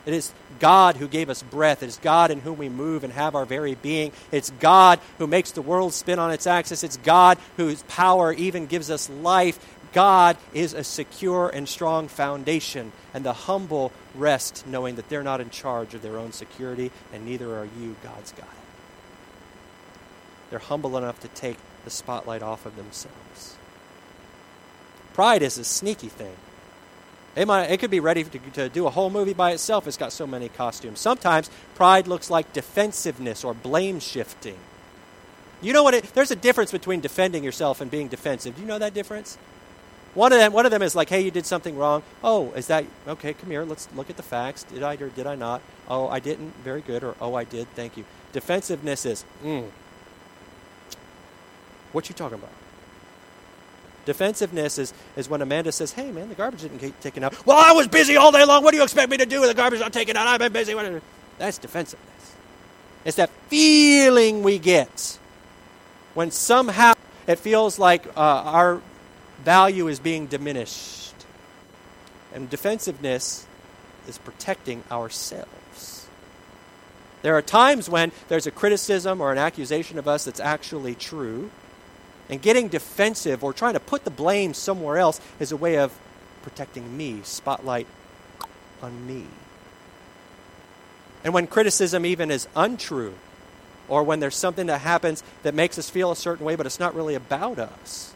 It 0.05 0.13
is 0.13 0.35
God 0.59 0.97
who 0.97 1.09
gave 1.09 1.31
us 1.31 1.43
breath. 1.43 1.83
It 1.83 1.87
is 1.87 1.97
God 1.97 2.31
in 2.31 2.41
whom 2.41 2.59
we 2.59 2.69
move 2.69 3.05
and 3.05 3.13
have 3.15 3.35
our 3.35 3.47
very 3.47 3.75
being. 3.75 4.13
It's 4.31 4.51
God 4.51 5.01
who 5.17 5.27
makes 5.27 5.53
the 5.53 5.63
world 5.63 5.95
spin 5.95 6.19
on 6.19 6.31
its 6.31 6.47
axis. 6.47 6.85
It's 6.85 6.99
God 6.99 7.39
whose 7.57 7.83
power 7.85 8.35
even 8.35 8.67
gives 8.67 8.91
us 8.91 9.09
life. 9.09 9.59
God 9.95 10.37
is 10.53 10.75
a 10.75 10.85
secure 10.85 11.49
and 11.49 11.69
strong 11.69 12.09
foundation, 12.09 12.93
and 13.15 13.25
the 13.25 13.33
humble 13.33 13.93
rest 14.15 14.67
knowing 14.67 14.97
that 14.97 15.09
they're 15.09 15.23
not 15.23 15.41
in 15.41 15.51
charge 15.51 15.95
of 15.95 16.03
their 16.03 16.19
own 16.19 16.33
security, 16.33 16.91
and 17.13 17.25
neither 17.25 17.57
are 17.57 17.69
you. 17.81 17.97
It. 18.03 18.45
They're 20.51 20.59
humble 20.59 20.99
enough 20.99 21.21
to 21.21 21.29
take 21.29 21.57
the 21.85 21.91
spotlight 21.91 22.43
off 22.43 22.67
of 22.67 22.77
themselves. 22.77 23.57
Pride 25.15 25.43
is 25.43 25.59
a 25.59 25.65
sneaky 25.65 26.09
thing. 26.09 26.35
It, 27.37 27.47
might, 27.47 27.71
it 27.71 27.79
could 27.79 27.91
be 27.91 28.01
ready 28.01 28.25
to, 28.25 28.39
to 28.55 28.69
do 28.69 28.87
a 28.87 28.91
whole 28.91 29.11
movie 29.11 29.35
by 29.35 29.53
itself. 29.53 29.87
It's 29.87 29.97
got 29.97 30.13
so 30.13 30.27
many 30.27 30.49
costumes. 30.49 30.99
Sometimes 30.99 31.51
pride 31.77 32.09
looks 32.09 32.31
like 32.31 32.53
defensiveness 32.53 33.45
or 33.45 33.55
blame 33.55 34.01
shifting. 34.01 34.59
You 35.61 35.73
know 35.73 35.83
what? 35.83 35.95
It, 35.95 36.05
there's 36.15 36.31
a 36.31 36.37
difference 36.37 36.73
between 36.73 37.01
defending 37.01 37.45
yourself 37.45 37.81
and 37.81 37.91
being 37.91 38.09
defensive. 38.09 38.57
Do 38.57 38.63
you 38.63 38.69
know 38.69 38.79
that 38.79 38.95
difference? 38.95 39.39
One 40.15 40.33
of 40.33 40.39
them, 40.39 40.53
one 40.53 40.65
of 40.65 40.71
them 40.71 40.83
is 40.83 40.95
like, 40.95 41.09
"Hey, 41.09 41.21
you 41.21 41.31
did 41.31 41.45
something 41.45 41.77
wrong." 41.77 42.03
Oh, 42.23 42.53
is 42.53 42.69
that 42.69 42.85
okay? 43.09 43.35
Come 43.35 43.51
here. 43.51 43.65
Let's 43.65 43.89
look 43.95 44.11
at 44.11 44.17
the 44.17 44.23
facts. 44.23 44.63
Did 44.63 44.83
I 44.83 44.95
or 44.95 45.09
did 45.09 45.27
I 45.27 45.35
not? 45.35 45.61
Oh, 45.89 46.09
I 46.09 46.21
didn't. 46.21 46.55
Very 46.63 46.81
good. 46.81 47.03
Or 47.03 47.17
oh, 47.21 47.35
I 47.35 47.45
did. 47.45 47.69
Thank 47.75 47.97
you. 47.97 48.05
Defensiveness 48.33 49.07
is, 49.07 49.25
mm. 49.45 49.69
What 51.93 52.09
you 52.09 52.15
talking 52.17 52.39
about? 52.39 52.51
Defensiveness 54.05 54.79
is, 54.79 54.93
is 55.17 55.29
when 55.29 55.41
Amanda 55.41 55.71
says, 55.71 55.93
Hey, 55.93 56.11
man, 56.11 56.29
the 56.29 56.35
garbage 56.35 56.63
didn't 56.63 56.79
get 56.79 57.01
taken 57.01 57.23
out. 57.23 57.47
Well, 57.47 57.57
I 57.57 57.71
was 57.73 57.87
busy 57.87 58.17
all 58.17 58.33
day 58.33 58.45
long. 58.45 58.65
What 58.65 58.73
do 58.73 58.79
you 58.79 58.83
expect 58.83 59.11
me 59.11 59.17
to 59.19 59.27
do 59.27 59.41
with 59.41 59.49
the 59.49 59.55
garbage 59.55 59.79
not 59.79 59.93
taken 59.93 60.17
out? 60.17 60.27
I've 60.27 60.41
been 60.41 60.53
busy. 60.53 60.75
That's 61.39 61.59
defensiveness. 61.59 62.35
It's 63.05 63.17
that 63.17 63.31
feeling 63.49 64.43
we 64.43 64.59
get 64.59 65.19
when 66.15 66.33
somehow 66.33 66.95
it 67.29 67.39
feels 67.39 67.79
like 67.79 68.05
uh, 68.09 68.21
our 68.21 68.81
value 69.45 69.89
is 69.89 70.01
being 70.01 70.27
diminished. 70.27 71.15
And 72.35 72.51
defensiveness 72.51 73.47
is 74.09 74.19
protecting 74.19 74.83
ourselves. 74.91 76.07
There 77.23 77.37
are 77.37 77.43
times 77.43 77.89
when 77.89 78.13
there's 78.29 78.47
a 78.47 78.51
criticism 78.51 79.21
or 79.21 79.33
an 79.33 79.39
accusation 79.39 79.99
of 79.99 80.09
us 80.09 80.25
that's 80.25 80.41
actually 80.41 80.95
true. 80.95 81.51
And 82.29 82.43
getting 82.43 82.69
defensive 82.69 83.45
or 83.45 83.53
trying 83.53 83.75
to 83.75 83.81
put 83.81 84.05
the 84.05 84.11
blame 84.11 84.55
somewhere 84.55 84.99
else 84.99 85.21
is 85.39 85.53
a 85.53 85.57
way 85.57 85.79
of 85.79 85.97
protecting 86.43 86.97
me, 86.97 87.21
spotlight 87.23 87.87
on 88.83 89.07
me. 89.07 89.27
And 91.23 91.33
when 91.33 91.47
criticism 91.47 92.05
even 92.05 92.31
is 92.31 92.47
untrue, 92.55 93.15
or 93.89 94.03
when 94.03 94.21
there's 94.21 94.37
something 94.37 94.67
that 94.67 94.81
happens 94.81 95.23
that 95.43 95.55
makes 95.55 95.79
us 95.79 95.89
feel 95.89 96.11
a 96.11 96.17
certain 96.17 96.45
way, 96.45 96.57
but 96.57 96.67
it's 96.67 96.81
not 96.81 96.95
really 96.95 97.15
about 97.15 97.59
us, 97.59 98.15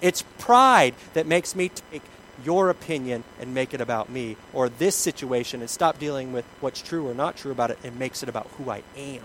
it's 0.00 0.22
pride 0.38 0.94
that 1.14 1.26
makes 1.26 1.54
me 1.54 1.70
take 1.90 2.02
your 2.44 2.70
opinion 2.70 3.22
and 3.38 3.52
make 3.52 3.74
it 3.74 3.80
about 3.80 4.08
me, 4.08 4.36
or 4.54 4.68
this 4.68 4.96
situation 4.96 5.60
and 5.60 5.68
stop 5.68 5.98
dealing 5.98 6.32
with 6.32 6.44
what's 6.60 6.80
true 6.80 7.06
or 7.06 7.14
not 7.14 7.36
true 7.36 7.52
about 7.52 7.70
it 7.70 7.78
and 7.84 7.98
makes 7.98 8.22
it 8.22 8.28
about 8.28 8.46
who 8.56 8.70
I 8.70 8.82
am. 8.96 9.22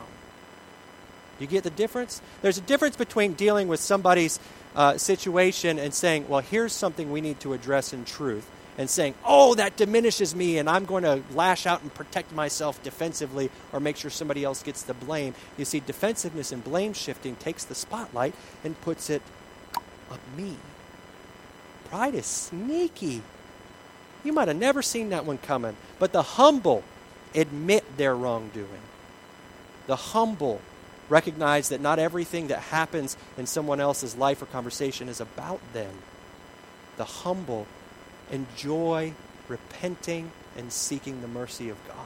You 1.39 1.47
get 1.47 1.63
the 1.63 1.69
difference? 1.69 2.21
There's 2.41 2.57
a 2.57 2.61
difference 2.61 2.95
between 2.95 3.33
dealing 3.33 3.67
with 3.67 3.79
somebody's 3.79 4.39
uh, 4.75 4.97
situation 4.97 5.79
and 5.79 5.93
saying, 5.93 6.27
well, 6.27 6.41
here's 6.41 6.73
something 6.73 7.11
we 7.11 7.21
need 7.21 7.39
to 7.41 7.53
address 7.53 7.93
in 7.93 8.03
truth, 8.03 8.49
and 8.77 8.89
saying, 8.89 9.15
oh, 9.23 9.55
that 9.55 9.77
diminishes 9.77 10.35
me, 10.35 10.57
and 10.57 10.69
I'm 10.69 10.83
going 10.83 11.03
to 11.03 11.23
lash 11.33 11.65
out 11.65 11.81
and 11.81 11.93
protect 11.93 12.33
myself 12.33 12.83
defensively 12.83 13.49
or 13.71 13.79
make 13.79 13.95
sure 13.95 14.11
somebody 14.11 14.43
else 14.43 14.61
gets 14.61 14.83
the 14.83 14.93
blame. 14.93 15.33
You 15.57 15.63
see, 15.63 15.79
defensiveness 15.79 16.51
and 16.51 16.61
blame 16.61 16.91
shifting 16.91 17.37
takes 17.37 17.63
the 17.63 17.75
spotlight 17.75 18.35
and 18.65 18.79
puts 18.81 19.09
it 19.09 19.21
on 20.09 20.19
me. 20.35 20.55
Pride 21.89 22.15
is 22.15 22.25
sneaky. 22.25 23.21
You 24.23 24.33
might 24.33 24.47
have 24.47 24.57
never 24.57 24.81
seen 24.81 25.09
that 25.09 25.25
one 25.25 25.37
coming, 25.37 25.75
but 25.99 26.11
the 26.11 26.23
humble 26.23 26.83
admit 27.33 27.97
their 27.97 28.15
wrongdoing. 28.15 28.81
The 29.87 29.95
humble 29.95 30.61
recognize 31.09 31.69
that 31.69 31.81
not 31.81 31.99
everything 31.99 32.47
that 32.47 32.59
happens 32.59 33.15
in 33.37 33.45
someone 33.45 33.79
else's 33.79 34.15
life 34.15 34.41
or 34.41 34.47
conversation 34.47 35.07
is 35.07 35.21
about 35.21 35.61
them. 35.73 35.93
The 36.97 37.05
humble 37.05 37.67
enjoy 38.31 39.13
repenting 39.47 40.31
and 40.57 40.71
seeking 40.71 41.21
the 41.21 41.27
mercy 41.27 41.69
of 41.69 41.77
God. 41.87 41.97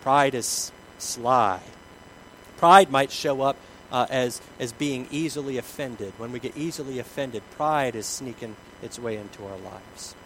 Pride 0.00 0.34
is 0.34 0.72
sly. 0.98 1.60
Pride 2.56 2.90
might 2.90 3.10
show 3.10 3.42
up 3.42 3.56
uh, 3.94 4.06
as, 4.10 4.40
as 4.58 4.72
being 4.72 5.06
easily 5.12 5.56
offended. 5.56 6.12
When 6.18 6.32
we 6.32 6.40
get 6.40 6.56
easily 6.56 6.98
offended, 6.98 7.44
pride 7.52 7.94
is 7.94 8.06
sneaking 8.06 8.56
its 8.82 8.98
way 8.98 9.16
into 9.16 9.46
our 9.46 9.56
lives. 9.56 10.16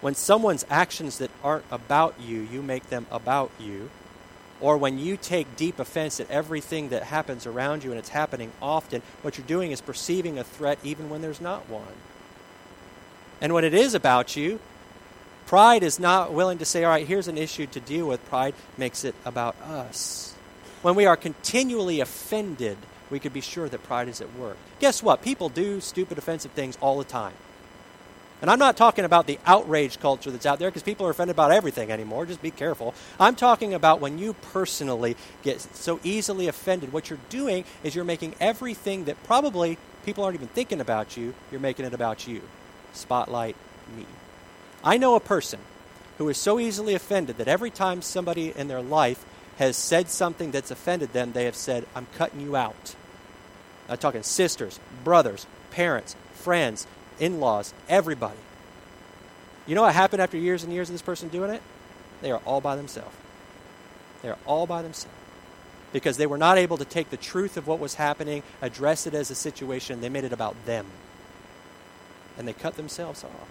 When 0.00 0.14
someone's 0.14 0.64
actions 0.70 1.18
that 1.18 1.32
aren't 1.42 1.64
about 1.72 2.14
you, 2.20 2.38
you 2.38 2.62
make 2.62 2.88
them 2.88 3.08
about 3.10 3.50
you, 3.58 3.90
or 4.60 4.78
when 4.78 4.96
you 4.96 5.16
take 5.16 5.56
deep 5.56 5.80
offense 5.80 6.20
at 6.20 6.30
everything 6.30 6.90
that 6.90 7.02
happens 7.02 7.46
around 7.46 7.82
you 7.82 7.90
and 7.90 7.98
it's 7.98 8.10
happening 8.10 8.52
often, 8.62 9.02
what 9.22 9.36
you're 9.36 9.46
doing 9.46 9.72
is 9.72 9.80
perceiving 9.80 10.38
a 10.38 10.44
threat 10.44 10.78
even 10.84 11.10
when 11.10 11.20
there's 11.20 11.40
not 11.40 11.68
one. 11.68 11.82
And 13.40 13.52
when 13.52 13.64
it 13.64 13.74
is 13.74 13.94
about 13.94 14.36
you, 14.36 14.60
pride 15.46 15.82
is 15.82 15.98
not 15.98 16.32
willing 16.32 16.58
to 16.58 16.64
say, 16.64 16.84
all 16.84 16.90
right, 16.90 17.06
here's 17.06 17.26
an 17.26 17.38
issue 17.38 17.66
to 17.66 17.80
deal 17.80 18.06
with. 18.06 18.24
Pride 18.28 18.54
makes 18.76 19.02
it 19.02 19.16
about 19.24 19.56
us. 19.62 20.36
When 20.82 20.94
we 20.94 21.06
are 21.06 21.16
continually 21.16 22.00
offended, 22.00 22.78
we 23.10 23.18
could 23.18 23.32
be 23.32 23.40
sure 23.40 23.68
that 23.68 23.82
pride 23.84 24.08
is 24.08 24.20
at 24.20 24.34
work. 24.36 24.56
Guess 24.80 25.02
what? 25.02 25.22
People 25.22 25.48
do 25.48 25.80
stupid, 25.80 26.18
offensive 26.18 26.52
things 26.52 26.78
all 26.80 26.98
the 26.98 27.04
time. 27.04 27.34
And 28.40 28.50
I'm 28.50 28.60
not 28.60 28.76
talking 28.76 29.04
about 29.04 29.26
the 29.26 29.40
outrage 29.46 29.98
culture 29.98 30.30
that's 30.30 30.46
out 30.46 30.60
there 30.60 30.70
because 30.70 30.84
people 30.84 31.06
are 31.06 31.10
offended 31.10 31.34
about 31.34 31.50
everything 31.50 31.90
anymore. 31.90 32.24
Just 32.24 32.40
be 32.40 32.52
careful. 32.52 32.94
I'm 33.18 33.34
talking 33.34 33.74
about 33.74 34.00
when 34.00 34.18
you 34.18 34.34
personally 34.34 35.16
get 35.42 35.60
so 35.60 35.98
easily 36.04 36.46
offended. 36.46 36.92
What 36.92 37.10
you're 37.10 37.18
doing 37.30 37.64
is 37.82 37.96
you're 37.96 38.04
making 38.04 38.36
everything 38.38 39.06
that 39.06 39.20
probably 39.24 39.76
people 40.04 40.22
aren't 40.22 40.36
even 40.36 40.48
thinking 40.48 40.80
about 40.80 41.16
you, 41.16 41.34
you're 41.50 41.60
making 41.60 41.84
it 41.84 41.94
about 41.94 42.28
you. 42.28 42.42
Spotlight 42.92 43.56
me. 43.96 44.06
I 44.84 44.96
know 44.96 45.16
a 45.16 45.20
person 45.20 45.58
who 46.18 46.28
is 46.28 46.38
so 46.38 46.60
easily 46.60 46.94
offended 46.94 47.38
that 47.38 47.48
every 47.48 47.70
time 47.70 48.02
somebody 48.02 48.52
in 48.56 48.68
their 48.68 48.82
life 48.82 49.24
has 49.58 49.76
said 49.76 50.08
something 50.08 50.52
that's 50.52 50.70
offended 50.70 51.12
them, 51.12 51.32
they 51.32 51.44
have 51.44 51.56
said, 51.56 51.84
I'm 51.94 52.06
cutting 52.16 52.40
you 52.40 52.54
out. 52.54 52.94
I'm 53.88 53.98
talking 53.98 54.22
sisters, 54.22 54.78
brothers, 55.02 55.46
parents, 55.72 56.14
friends, 56.34 56.86
in 57.18 57.40
laws, 57.40 57.74
everybody. 57.88 58.38
You 59.66 59.74
know 59.74 59.82
what 59.82 59.94
happened 59.94 60.22
after 60.22 60.38
years 60.38 60.62
and 60.62 60.72
years 60.72 60.88
of 60.88 60.94
this 60.94 61.02
person 61.02 61.28
doing 61.28 61.50
it? 61.50 61.60
They 62.22 62.30
are 62.30 62.40
all 62.46 62.60
by 62.60 62.76
themselves. 62.76 63.14
They 64.22 64.28
are 64.28 64.38
all 64.46 64.66
by 64.66 64.82
themselves. 64.82 65.16
Because 65.92 66.18
they 66.18 66.26
were 66.26 66.38
not 66.38 66.58
able 66.58 66.76
to 66.76 66.84
take 66.84 67.10
the 67.10 67.16
truth 67.16 67.56
of 67.56 67.66
what 67.66 67.80
was 67.80 67.94
happening, 67.94 68.42
address 68.62 69.06
it 69.06 69.14
as 69.14 69.30
a 69.30 69.34
situation, 69.34 70.00
they 70.00 70.08
made 70.08 70.24
it 70.24 70.32
about 70.32 70.54
them. 70.66 70.86
And 72.36 72.46
they 72.46 72.52
cut 72.52 72.76
themselves 72.76 73.24
off. 73.24 73.48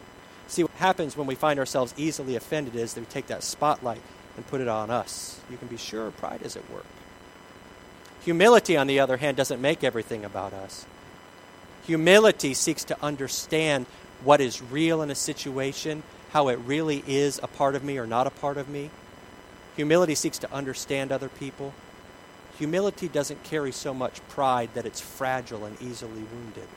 See, 0.48 0.64
what 0.64 0.72
happens 0.74 1.18
when 1.18 1.28
we 1.28 1.36
find 1.36 1.60
ourselves 1.60 1.94
easily 1.98 2.38
offended 2.38 2.76
is 2.76 2.94
that 2.94 3.02
we 3.02 3.08
take 3.08 3.28
that 3.28 3.44
spotlight 3.44 4.02
and 4.38 4.48
put 4.48 4.62
it 4.62 4.70
on 4.70 4.90
us. 4.90 5.42
You 5.50 5.58
can 5.58 5.68
be 5.68 5.78
sure 5.78 6.10
pride 6.12 6.42
is 6.44 6.56
at 6.56 6.70
work. 6.72 6.86
Humility, 8.24 8.78
on 8.78 8.88
the 8.88 9.00
other 9.00 9.18
hand, 9.18 9.36
doesn't 9.36 9.62
make 9.62 9.84
everything 9.84 10.24
about 10.24 10.54
us. 10.54 10.86
Humility 11.86 12.54
seeks 12.54 12.84
to 12.86 13.04
understand 13.04 13.86
what 14.24 14.40
is 14.40 14.62
real 14.62 15.02
in 15.02 15.12
a 15.12 15.16
situation 15.16 16.04
how 16.32 16.50
it 16.50 16.60
really 16.60 17.04
is 17.08 17.40
a 17.42 17.48
part 17.48 17.76
of 17.76 17.84
me 17.84 17.98
or 17.98 18.06
not 18.06 18.28
a 18.28 18.32
part 18.32 18.58
of 18.58 18.68
me. 18.68 18.90
Humility 19.76 20.16
seeks 20.16 20.38
to 20.40 20.52
understand 20.52 21.12
other 21.12 21.30
people. 21.30 21.74
Humility 22.58 23.08
doesn't 23.08 23.44
carry 23.44 23.72
so 23.72 23.94
much 23.94 24.28
pride 24.28 24.70
that 24.74 24.86
it's 24.86 25.00
fragile 25.00 25.66
and 25.66 25.82
easily 25.82 26.24
wounded. 26.34 26.68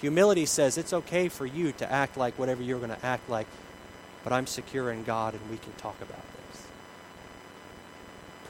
Humility 0.00 0.46
says 0.46 0.78
it's 0.78 0.92
okay 0.92 1.28
for 1.28 1.46
you 1.46 1.72
to 1.72 1.90
act 1.90 2.16
like 2.16 2.38
whatever 2.38 2.62
you're 2.62 2.78
going 2.78 2.90
to 2.90 3.06
act 3.06 3.28
like, 3.28 3.46
but 4.24 4.32
I'm 4.32 4.46
secure 4.46 4.90
in 4.90 5.04
God 5.04 5.34
and 5.34 5.50
we 5.50 5.56
can 5.56 5.72
talk 5.72 5.96
about 6.00 6.22
this. 6.22 6.29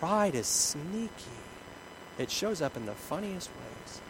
Pride 0.00 0.34
is 0.34 0.46
sneaky, 0.46 1.10
it 2.18 2.30
shows 2.30 2.62
up 2.62 2.74
in 2.74 2.86
the 2.86 2.94
funniest 2.94 3.50
ways. 3.50 4.00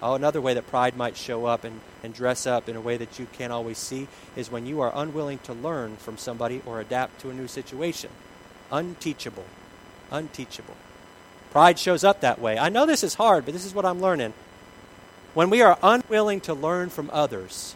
Oh, 0.00 0.14
another 0.14 0.40
way 0.40 0.54
that 0.54 0.68
pride 0.68 0.96
might 0.96 1.16
show 1.16 1.46
up 1.46 1.64
and, 1.64 1.80
and 2.04 2.14
dress 2.14 2.46
up 2.46 2.68
in 2.68 2.76
a 2.76 2.80
way 2.80 2.96
that 2.96 3.18
you 3.18 3.26
can't 3.32 3.52
always 3.52 3.76
see 3.76 4.06
is 4.36 4.52
when 4.52 4.66
you 4.66 4.80
are 4.80 4.92
unwilling 4.94 5.40
to 5.40 5.52
learn 5.52 5.96
from 5.96 6.16
somebody 6.16 6.62
or 6.64 6.80
adapt 6.80 7.20
to 7.22 7.30
a 7.30 7.34
new 7.34 7.48
situation. 7.48 8.10
Unteachable. 8.70 9.46
Unteachable. 10.12 10.76
Pride 11.50 11.76
shows 11.76 12.04
up 12.04 12.20
that 12.20 12.40
way. 12.40 12.56
I 12.56 12.68
know 12.68 12.86
this 12.86 13.02
is 13.02 13.14
hard, 13.14 13.44
but 13.44 13.52
this 13.52 13.64
is 13.64 13.74
what 13.74 13.84
I'm 13.84 14.00
learning. 14.00 14.34
When 15.34 15.50
we 15.50 15.60
are 15.60 15.76
unwilling 15.82 16.40
to 16.42 16.54
learn 16.54 16.88
from 16.88 17.10
others, 17.12 17.74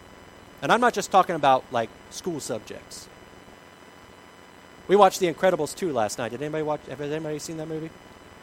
and 0.63 0.71
I'm 0.71 0.81
not 0.81 0.95
just 0.95 1.11
talking 1.11 1.35
about 1.35 1.65
like 1.73 1.91
school 2.11 2.39
subjects. 2.39 3.09
We 4.89 4.97
watched 4.97 5.21
The 5.21 5.33
Incredibles 5.33 5.75
2 5.75 5.93
last 5.93 6.19
night. 6.19 6.31
Did 6.31 6.43
anybody 6.43 6.63
watch? 6.63 6.81
Have 6.89 7.01
anybody 7.01 7.39
seen 7.39 7.57
that 7.57 7.69
movie? 7.69 7.91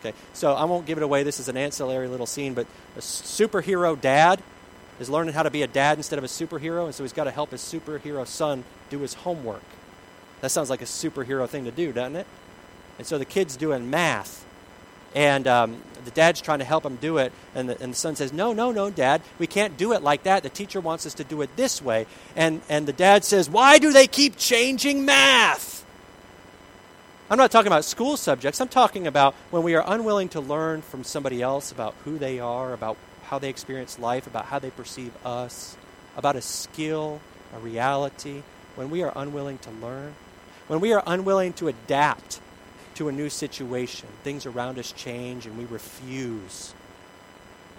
Okay, 0.02 0.14
so 0.34 0.54
I 0.54 0.66
won't 0.66 0.86
give 0.86 0.98
it 0.98 1.04
away. 1.04 1.24
This 1.24 1.40
is 1.40 1.48
an 1.48 1.56
ancillary 1.56 2.10
little 2.10 2.26
scene, 2.26 2.54
but 2.54 2.68
a 2.98 3.00
superhero 3.00 4.00
dad 4.00 4.42
is 5.00 5.10
learning 5.10 5.34
how 5.34 5.44
to 5.44 5.50
be 5.50 5.62
a 5.62 5.68
dad 5.68 5.98
instead 5.98 6.20
of 6.20 6.26
a 6.26 6.28
superhero, 6.28 6.86
and 6.86 6.94
so 6.94 7.04
he's 7.04 7.14
got 7.14 7.24
to 7.24 7.32
help 7.32 7.52
his 7.52 7.62
superhero 7.62 8.28
son 8.28 8.66
do 8.90 9.00
his 9.00 9.14
homework. 9.14 9.64
That 10.42 10.52
sounds 10.52 10.70
like 10.70 10.82
a 10.82 10.86
superhero 10.86 11.48
thing 11.48 11.64
to 11.64 11.72
do, 11.72 11.94
doesn't 11.94 12.18
it? 12.18 12.28
And 12.98 13.08
so 13.08 13.18
the 13.18 13.26
kid's 13.26 13.56
doing 13.56 13.90
math, 13.90 14.46
and 15.16 15.48
um, 15.48 15.82
the 16.04 16.12
dad's 16.12 16.42
trying 16.42 16.60
to 16.60 16.66
help 16.66 16.86
him 16.86 16.98
do 16.98 17.18
it, 17.18 17.32
and 17.56 17.70
the, 17.70 17.82
and 17.82 17.94
the 17.94 17.98
son 17.98 18.18
says, 18.18 18.34
"No, 18.34 18.52
no, 18.52 18.72
no, 18.72 18.90
Dad, 18.90 19.22
we 19.40 19.48
can't 19.48 19.78
do 19.78 19.94
it 19.94 20.04
like 20.04 20.24
that. 20.24 20.44
The 20.44 20.50
teacher 20.50 20.82
wants 20.82 21.06
us 21.06 21.14
to 21.16 21.24
do 21.24 21.42
it 21.42 21.56
this 21.56 21.82
way." 21.82 22.06
And 22.36 22.62
and 22.68 22.86
the 22.86 22.94
dad 22.94 23.24
says, 23.24 23.50
"Why 23.50 23.80
do 23.80 23.94
they 23.94 24.08
keep 24.08 24.38
changing 24.38 25.06
math?" 25.06 25.73
I'm 27.34 27.40
not 27.40 27.50
talking 27.50 27.66
about 27.66 27.84
school 27.84 28.16
subjects. 28.16 28.62
I'm 28.62 28.68
talking 28.68 29.08
about 29.08 29.34
when 29.50 29.64
we 29.64 29.74
are 29.74 29.84
unwilling 29.88 30.30
to 30.30 30.40
learn 30.40 30.84
from 30.84 31.04
somebody 31.04 31.42
else 31.42 31.72
about 31.72 31.96
who 32.06 32.20
they 32.20 32.40
are, 32.40 32.74
about 32.74 32.96
how 33.24 33.40
they 33.40 33.50
experience 33.50 33.98
life, 33.98 34.28
about 34.28 34.46
how 34.46 34.60
they 34.60 34.70
perceive 34.70 35.12
us, 35.26 35.76
about 36.16 36.36
a 36.36 36.44
skill, 36.44 37.22
a 37.56 37.58
reality. 37.58 38.44
When 38.76 38.92
we 38.92 39.02
are 39.02 39.12
unwilling 39.16 39.58
to 39.58 39.72
learn, 39.72 40.14
when 40.68 40.80
we 40.80 40.94
are 40.94 41.02
unwilling 41.08 41.54
to 41.54 41.70
adapt 41.70 42.40
to 42.94 43.08
a 43.08 43.12
new 43.12 43.32
situation, 43.32 44.10
things 44.24 44.46
around 44.46 44.78
us 44.78 44.92
change 44.92 45.48
and 45.48 45.58
we 45.58 45.66
refuse 45.66 46.76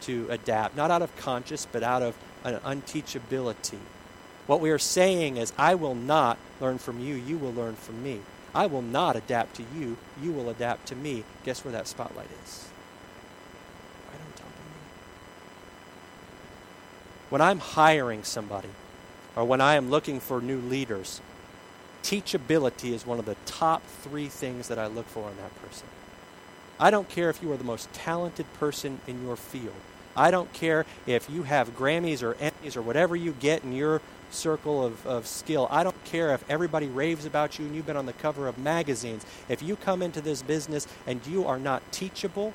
to 0.01 0.27
adapt, 0.31 0.77
not 0.77 0.91
out 0.91 1.03
of 1.03 1.15
conscious, 1.15 1.65
but 1.71 1.85
out 1.85 2.03
of 2.03 2.17
an 2.43 2.57
unteachability. 2.57 3.79
What 4.49 4.59
we 4.59 4.73
are 4.73 4.81
saying 4.81 5.37
is, 5.37 5.53
I 5.57 5.77
will 5.77 5.95
not 5.95 6.39
learn 6.61 6.79
from 6.79 6.99
you, 6.99 7.15
you 7.15 7.39
will 7.39 7.53
learn 7.53 7.77
from 7.77 8.03
me. 8.03 8.19
I 8.55 8.67
will 8.67 8.83
not 8.83 9.17
adapt 9.17 9.57
to 9.57 9.65
you. 9.77 9.97
You 10.23 10.33
will 10.33 10.49
adapt 10.49 10.87
to 10.89 10.97
me. 10.97 11.25
Guess 11.45 11.65
where 11.65 11.73
that 11.73 11.89
spotlight 11.89 12.29
is? 12.45 12.69
Right 14.11 14.21
on 14.21 14.33
top 14.37 14.47
of 14.47 14.53
me. 14.53 14.81
When 17.31 17.41
I'm 17.41 17.59
hiring 17.59 18.23
somebody, 18.23 18.69
or 19.35 19.45
when 19.45 19.61
I 19.61 19.75
am 19.75 19.91
looking 19.91 20.21
for 20.21 20.41
new 20.41 20.61
leaders, 20.61 21.21
teachability 22.03 22.93
is 22.93 23.07
one 23.07 23.19
of 23.19 23.25
the 23.25 23.37
top 23.47 23.83
three 24.03 24.29
things 24.29 24.69
that 24.69 24.79
I 24.79 24.87
look 24.87 25.07
for 25.07 25.29
in 25.29 25.37
that 25.39 25.63
person. 25.63 25.89
I 26.79 26.91
don't 26.91 27.09
care 27.09 27.31
if 27.31 27.43
you 27.43 27.51
are 27.53 27.57
the 27.57 27.65
most 27.65 27.93
talented 27.93 28.53
person 28.55 29.01
in 29.07 29.25
your 29.25 29.37
field. 29.37 29.75
I 30.17 30.31
don't 30.31 30.53
care 30.53 30.87
if 31.07 31.29
you 31.29 31.43
have 31.45 31.77
Grammys 31.77 32.23
or 32.23 32.35
Emmys 32.35 32.77
or 32.77 32.83
whatever 32.83 33.17
you 33.17 33.33
get 33.33 33.65
in 33.65 33.73
your 33.73 34.01
circle 34.35 34.85
of, 34.85 35.07
of 35.07 35.27
skill. 35.27 35.69
I 35.71 35.85
don't 35.85 36.05
care 36.05 36.35
if 36.35 36.45
everybody 36.51 36.87
raves 36.87 37.25
about 37.25 37.59
you 37.59 37.65
and 37.65 37.75
you've 37.75 37.87
been 37.87 37.97
on 37.97 38.07
the 38.07 38.13
cover 38.13 38.49
of 38.49 38.59
magazines. 38.59 39.25
If 39.49 39.63
you 39.63 39.77
come 39.77 40.03
into 40.03 40.21
this 40.21 40.43
business 40.43 40.87
and 41.07 41.27
you 41.27 41.47
are 41.47 41.59
not 41.59 41.83
teachable, 41.93 42.53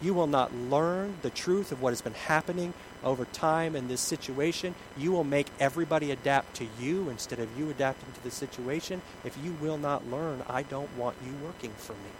you 0.00 0.14
will 0.14 0.26
not 0.26 0.54
learn 0.54 1.16
the 1.22 1.30
truth 1.30 1.72
of 1.72 1.80
what 1.80 1.90
has 1.90 2.02
been 2.02 2.14
happening 2.14 2.74
over 3.02 3.24
time 3.26 3.76
in 3.76 3.88
this 3.88 4.00
situation. 4.00 4.74
You 4.96 5.12
will 5.12 5.24
make 5.24 5.46
everybody 5.60 6.10
adapt 6.10 6.54
to 6.56 6.66
you 6.80 7.08
instead 7.08 7.38
of 7.38 7.58
you 7.58 7.70
adapting 7.70 8.12
to 8.12 8.22
the 8.22 8.30
situation. 8.30 9.02
If 9.24 9.36
you 9.42 9.52
will 9.60 9.78
not 9.78 10.08
learn, 10.10 10.42
I 10.48 10.62
don't 10.62 10.94
want 10.96 11.16
you 11.24 11.32
working 11.44 11.72
for 11.76 11.92
me. 11.92 12.10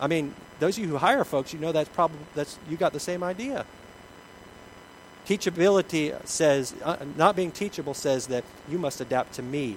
I 0.00 0.06
mean, 0.06 0.34
those 0.60 0.78
of 0.78 0.84
you 0.84 0.90
who 0.90 0.98
hire 0.98 1.24
folks, 1.24 1.52
you 1.52 1.58
know 1.58 1.72
that's 1.72 1.88
probably 1.88 2.18
that's 2.34 2.58
you 2.68 2.76
got 2.76 2.92
the 2.92 3.00
same 3.00 3.22
idea. 3.22 3.64
Teachability 5.28 6.26
says, 6.26 6.74
uh, 6.82 6.96
not 7.16 7.36
being 7.36 7.50
teachable 7.50 7.92
says 7.92 8.28
that 8.28 8.44
you 8.66 8.78
must 8.78 8.98
adapt 9.02 9.34
to 9.34 9.42
me. 9.42 9.76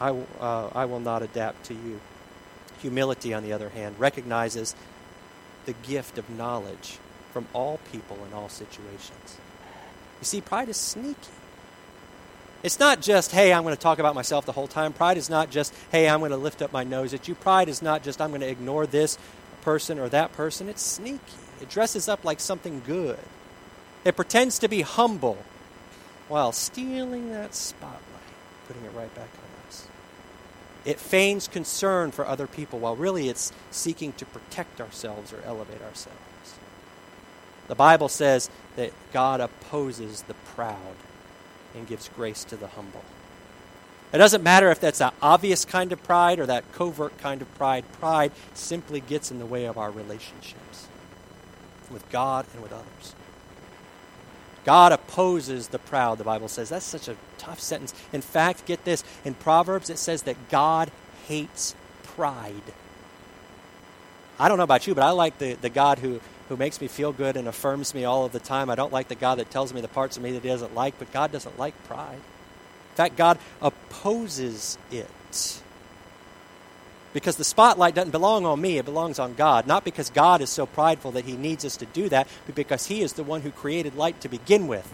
I, 0.00 0.10
uh, 0.10 0.70
I 0.72 0.84
will 0.84 1.00
not 1.00 1.22
adapt 1.22 1.64
to 1.64 1.74
you. 1.74 2.00
Humility, 2.82 3.34
on 3.34 3.42
the 3.42 3.52
other 3.52 3.70
hand, 3.70 3.98
recognizes 3.98 4.76
the 5.64 5.72
gift 5.72 6.18
of 6.18 6.30
knowledge 6.30 6.98
from 7.32 7.48
all 7.52 7.80
people 7.90 8.16
in 8.28 8.32
all 8.32 8.48
situations. 8.48 9.38
You 10.20 10.24
see, 10.24 10.40
pride 10.40 10.68
is 10.68 10.76
sneaky. 10.76 11.16
It's 12.62 12.78
not 12.78 13.02
just, 13.02 13.32
hey, 13.32 13.52
I'm 13.52 13.64
going 13.64 13.74
to 13.74 13.80
talk 13.80 13.98
about 13.98 14.14
myself 14.14 14.46
the 14.46 14.52
whole 14.52 14.68
time. 14.68 14.92
Pride 14.92 15.16
is 15.16 15.28
not 15.28 15.50
just, 15.50 15.74
hey, 15.90 16.08
I'm 16.08 16.20
going 16.20 16.30
to 16.30 16.36
lift 16.36 16.62
up 16.62 16.72
my 16.72 16.84
nose 16.84 17.12
at 17.12 17.26
you. 17.26 17.34
Pride 17.34 17.68
is 17.68 17.82
not 17.82 18.04
just, 18.04 18.20
I'm 18.20 18.30
going 18.30 18.40
to 18.40 18.48
ignore 18.48 18.86
this 18.86 19.18
person 19.62 19.98
or 19.98 20.08
that 20.10 20.32
person. 20.32 20.68
It's 20.68 20.82
sneaky. 20.82 21.18
It 21.60 21.68
dresses 21.68 22.08
up 22.08 22.24
like 22.24 22.38
something 22.38 22.82
good. 22.86 23.18
It 24.06 24.14
pretends 24.14 24.60
to 24.60 24.68
be 24.68 24.82
humble 24.82 25.36
while 26.28 26.52
stealing 26.52 27.32
that 27.32 27.56
spotlight, 27.56 28.00
putting 28.68 28.84
it 28.84 28.92
right 28.94 29.12
back 29.16 29.28
on 29.28 29.68
us. 29.68 29.88
It 30.84 31.00
feigns 31.00 31.48
concern 31.48 32.12
for 32.12 32.24
other 32.24 32.46
people 32.46 32.78
while 32.78 32.94
really 32.94 33.28
it's 33.28 33.52
seeking 33.72 34.12
to 34.12 34.24
protect 34.24 34.80
ourselves 34.80 35.32
or 35.32 35.42
elevate 35.44 35.82
ourselves. 35.82 36.20
The 37.66 37.74
Bible 37.74 38.08
says 38.08 38.48
that 38.76 38.92
God 39.12 39.40
opposes 39.40 40.22
the 40.22 40.34
proud 40.34 40.94
and 41.74 41.88
gives 41.88 42.08
grace 42.10 42.44
to 42.44 42.56
the 42.56 42.68
humble. 42.68 43.02
It 44.12 44.18
doesn't 44.18 44.44
matter 44.44 44.70
if 44.70 44.78
that's 44.78 45.00
an 45.00 45.10
obvious 45.20 45.64
kind 45.64 45.90
of 45.90 46.00
pride 46.04 46.38
or 46.38 46.46
that 46.46 46.70
covert 46.74 47.18
kind 47.18 47.42
of 47.42 47.52
pride. 47.56 47.84
Pride 47.98 48.30
simply 48.54 49.00
gets 49.00 49.32
in 49.32 49.40
the 49.40 49.46
way 49.46 49.64
of 49.64 49.76
our 49.76 49.90
relationships 49.90 50.86
with 51.90 52.08
God 52.10 52.46
and 52.54 52.62
with 52.62 52.72
others. 52.72 53.16
God 54.66 54.90
opposes 54.90 55.68
the 55.68 55.78
proud, 55.78 56.18
the 56.18 56.24
Bible 56.24 56.48
says. 56.48 56.68
That's 56.68 56.84
such 56.84 57.06
a 57.06 57.16
tough 57.38 57.60
sentence. 57.60 57.94
In 58.12 58.20
fact, 58.20 58.66
get 58.66 58.84
this 58.84 59.04
in 59.24 59.34
Proverbs, 59.34 59.88
it 59.88 59.98
says 59.98 60.22
that 60.24 60.48
God 60.50 60.90
hates 61.28 61.76
pride. 62.02 62.74
I 64.40 64.48
don't 64.48 64.58
know 64.58 64.64
about 64.64 64.88
you, 64.88 64.94
but 64.94 65.04
I 65.04 65.10
like 65.10 65.38
the, 65.38 65.54
the 65.54 65.70
God 65.70 66.00
who, 66.00 66.20
who 66.48 66.56
makes 66.56 66.80
me 66.80 66.88
feel 66.88 67.12
good 67.12 67.36
and 67.36 67.46
affirms 67.46 67.94
me 67.94 68.04
all 68.04 68.24
of 68.24 68.32
the 68.32 68.40
time. 68.40 68.68
I 68.68 68.74
don't 68.74 68.92
like 68.92 69.06
the 69.06 69.14
God 69.14 69.38
that 69.38 69.52
tells 69.52 69.72
me 69.72 69.80
the 69.80 69.88
parts 69.88 70.16
of 70.16 70.24
me 70.24 70.32
that 70.32 70.42
he 70.42 70.48
doesn't 70.48 70.74
like, 70.74 70.98
but 70.98 71.12
God 71.12 71.30
doesn't 71.30 71.58
like 71.58 71.74
pride. 71.84 72.16
In 72.16 72.96
fact, 72.96 73.16
God 73.16 73.38
opposes 73.62 74.78
it 74.90 75.62
because 77.16 77.36
the 77.36 77.44
spotlight 77.44 77.94
doesn't 77.94 78.10
belong 78.10 78.44
on 78.44 78.60
me, 78.60 78.76
it 78.76 78.84
belongs 78.84 79.18
on 79.18 79.32
God. 79.32 79.66
Not 79.66 79.84
because 79.84 80.10
God 80.10 80.42
is 80.42 80.50
so 80.50 80.66
prideful 80.66 81.12
that 81.12 81.24
he 81.24 81.34
needs 81.34 81.64
us 81.64 81.78
to 81.78 81.86
do 81.86 82.10
that, 82.10 82.28
but 82.44 82.54
because 82.54 82.88
he 82.88 83.00
is 83.00 83.14
the 83.14 83.22
one 83.22 83.40
who 83.40 83.50
created 83.50 83.96
light 83.96 84.20
to 84.20 84.28
begin 84.28 84.66
with. 84.66 84.92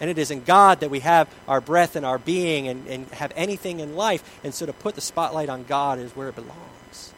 And 0.00 0.08
it 0.08 0.16
is 0.16 0.30
in 0.30 0.44
God 0.44 0.80
that 0.80 0.88
we 0.88 1.00
have 1.00 1.28
our 1.46 1.60
breath 1.60 1.94
and 1.94 2.06
our 2.06 2.16
being 2.16 2.68
and, 2.68 2.86
and 2.86 3.06
have 3.10 3.34
anything 3.36 3.80
in 3.80 3.96
life. 3.96 4.40
And 4.44 4.54
so 4.54 4.64
to 4.64 4.72
put 4.72 4.94
the 4.94 5.02
spotlight 5.02 5.50
on 5.50 5.64
God 5.64 5.98
is 5.98 6.16
where 6.16 6.30
it 6.30 6.36
belongs. 6.36 7.12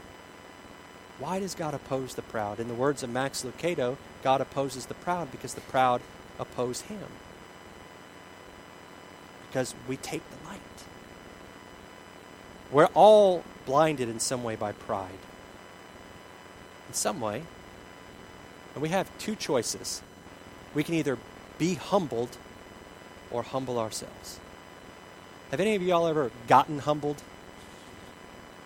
Why 1.21 1.39
does 1.39 1.55
God 1.55 1.73
oppose 1.73 2.17
the 2.17 2.23
proud? 2.23 2.59
In 2.59 2.67
the 2.67 2.75
words 2.75 3.05
of 3.05 3.11
Max 3.11 3.45
Lucado, 3.45 3.99
God 4.25 4.41
opposes 4.41 4.87
the 4.87 4.95
proud 4.95 5.31
because 5.31 5.55
the 5.55 5.61
proud 5.61 6.01
oppose 6.41 6.81
him. 6.81 7.07
Because 9.49 9.77
we 9.87 9.97
take 9.97 10.29
the 10.29 10.49
light. 10.49 10.59
We're 12.73 12.87
all 12.87 13.45
blinded 13.69 14.09
in 14.09 14.19
some 14.19 14.43
way 14.43 14.57
by 14.57 14.73
pride. 14.73 15.21
In 16.89 16.95
some 16.95 17.21
way. 17.21 17.43
And 18.75 18.83
we 18.83 18.89
have 18.89 19.07
two 19.19 19.37
choices. 19.37 20.03
We 20.75 20.83
can 20.83 20.95
either 20.95 21.19
be 21.59 21.75
humbled 21.75 22.39
or 23.31 23.43
humble 23.43 23.79
ourselves. 23.79 24.41
Have 25.51 25.61
any 25.61 25.75
of 25.75 25.83
y'all 25.83 26.07
ever 26.07 26.31
gotten 26.47 26.79
humbled? 26.79 27.23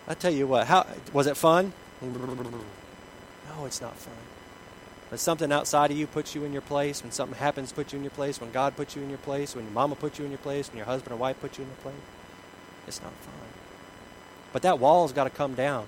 I 0.07 0.13
tell 0.13 0.33
you 0.33 0.47
what, 0.47 0.67
how 0.67 0.85
was 1.11 1.27
it 1.27 1.35
fun? 1.37 1.73
No, 2.01 3.65
it's 3.65 3.81
not 3.81 3.95
fun. 3.97 4.13
When 5.09 5.17
something 5.17 5.51
outside 5.51 5.91
of 5.91 5.97
you 5.97 6.07
puts 6.07 6.33
you 6.33 6.43
in 6.45 6.53
your 6.53 6.61
place, 6.61 7.03
when 7.03 7.11
something 7.11 7.37
happens 7.37 7.71
puts 7.71 7.93
you 7.93 7.97
in 7.97 8.03
your 8.03 8.11
place, 8.11 8.39
when 8.39 8.51
God 8.51 8.75
puts 8.75 8.95
you 8.95 9.01
in 9.01 9.09
your 9.09 9.19
place, 9.19 9.55
when 9.55 9.65
your 9.65 9.73
mama 9.73 9.95
puts 9.95 10.17
you 10.17 10.25
in 10.25 10.31
your 10.31 10.39
place, 10.39 10.69
when 10.69 10.77
your 10.77 10.85
husband 10.85 11.13
or 11.13 11.17
wife 11.17 11.39
puts 11.39 11.57
you 11.57 11.63
in 11.63 11.69
your 11.69 11.77
place, 11.77 12.03
it's 12.87 13.01
not 13.01 13.11
fun. 13.11 13.62
But 14.53 14.61
that 14.61 14.79
wall's 14.79 15.11
got 15.11 15.25
to 15.25 15.29
come 15.29 15.55
down. 15.55 15.87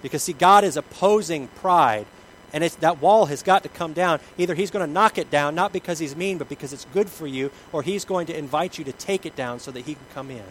Because, 0.00 0.22
see, 0.22 0.32
God 0.32 0.64
is 0.64 0.76
opposing 0.76 1.48
pride. 1.48 2.06
And 2.54 2.62
that 2.62 3.00
wall 3.00 3.26
has 3.26 3.42
got 3.42 3.62
to 3.62 3.68
come 3.68 3.92
down. 3.94 4.20
Either 4.36 4.54
He's 4.54 4.70
going 4.70 4.86
to 4.86 4.92
knock 4.92 5.16
it 5.18 5.30
down, 5.30 5.54
not 5.54 5.72
because 5.72 5.98
He's 5.98 6.14
mean, 6.14 6.38
but 6.38 6.48
because 6.48 6.72
it's 6.72 6.86
good 6.92 7.08
for 7.08 7.26
you, 7.26 7.50
or 7.72 7.82
He's 7.82 8.04
going 8.04 8.26
to 8.26 8.36
invite 8.36 8.78
you 8.78 8.84
to 8.84 8.92
take 8.92 9.26
it 9.26 9.36
down 9.36 9.58
so 9.58 9.70
that 9.70 9.84
He 9.86 9.94
can 9.94 10.04
come 10.14 10.30
in. 10.30 10.44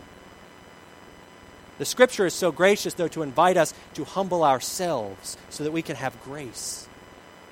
The 1.78 1.86
Scripture 1.86 2.26
is 2.26 2.34
so 2.34 2.52
gracious, 2.52 2.96
though, 2.96 3.08
to 3.10 3.22
invite 3.22 3.58
us 3.58 3.74
to 3.94 4.04
humble 4.04 4.44
ourselves 4.44 5.38
so 5.50 5.64
that 5.64 5.72
we 5.72 5.82
can 5.82 5.96
have 5.96 6.22
grace. 6.24 6.88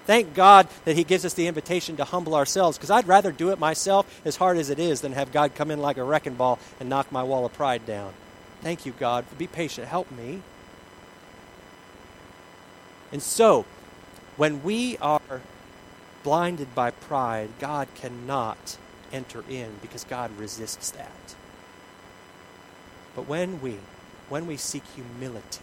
Thank 0.05 0.33
God 0.33 0.67
that 0.85 0.95
He 0.95 1.03
gives 1.03 1.25
us 1.25 1.35
the 1.35 1.45
invitation 1.45 1.97
to 1.97 2.03
humble 2.03 2.33
ourselves, 2.33 2.77
because 2.77 2.89
I'd 2.89 3.07
rather 3.07 3.31
do 3.31 3.51
it 3.51 3.59
myself, 3.59 4.21
as 4.25 4.35
hard 4.35 4.57
as 4.57 4.71
it 4.71 4.79
is, 4.79 5.01
than 5.01 5.13
have 5.13 5.31
God 5.31 5.53
come 5.53 5.69
in 5.69 5.79
like 5.79 5.97
a 5.97 6.03
wrecking 6.03 6.35
ball 6.35 6.57
and 6.79 6.89
knock 6.89 7.11
my 7.11 7.21
wall 7.21 7.45
of 7.45 7.53
pride 7.53 7.85
down. 7.85 8.13
Thank 8.61 8.85
you, 8.85 8.93
God. 8.99 9.25
Be 9.37 9.47
patient. 9.47 9.87
Help 9.87 10.11
me. 10.11 10.41
And 13.11 13.21
so, 13.21 13.65
when 14.37 14.63
we 14.63 14.97
are 14.97 15.41
blinded 16.23 16.75
by 16.75 16.91
pride, 16.91 17.49
God 17.59 17.87
cannot 17.95 18.77
enter 19.11 19.43
in 19.49 19.77
because 19.81 20.03
God 20.03 20.37
resists 20.37 20.91
that. 20.91 21.35
But 23.15 23.27
when 23.27 23.61
we 23.61 23.77
when 24.29 24.45
we 24.45 24.57
seek 24.57 24.83
humility, 24.95 25.61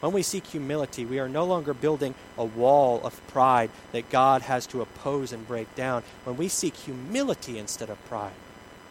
when 0.00 0.12
we 0.12 0.22
seek 0.22 0.46
humility, 0.46 1.04
we 1.04 1.18
are 1.18 1.28
no 1.28 1.44
longer 1.44 1.74
building 1.74 2.14
a 2.38 2.44
wall 2.44 3.00
of 3.04 3.26
pride 3.28 3.70
that 3.92 4.10
God 4.10 4.42
has 4.42 4.66
to 4.68 4.82
oppose 4.82 5.32
and 5.32 5.48
break 5.48 5.74
down. 5.74 6.02
When 6.24 6.36
we 6.36 6.48
seek 6.48 6.76
humility 6.76 7.58
instead 7.58 7.90
of 7.90 8.04
pride, 8.06 8.32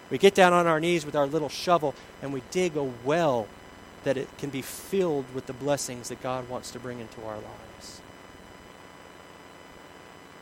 we 0.09 0.17
get 0.17 0.35
down 0.35 0.53
on 0.53 0.67
our 0.67 0.79
knees 0.79 1.05
with 1.05 1.15
our 1.15 1.25
little 1.25 1.49
shovel 1.49 1.95
and 2.21 2.33
we 2.33 2.41
dig 2.51 2.75
a 2.75 2.83
well 2.83 3.47
that 4.03 4.17
it 4.17 4.27
can 4.37 4.49
be 4.49 4.61
filled 4.61 5.25
with 5.33 5.45
the 5.45 5.53
blessings 5.53 6.09
that 6.09 6.21
God 6.21 6.49
wants 6.49 6.71
to 6.71 6.79
bring 6.79 6.99
into 6.99 7.23
our 7.23 7.35
lives. 7.35 8.01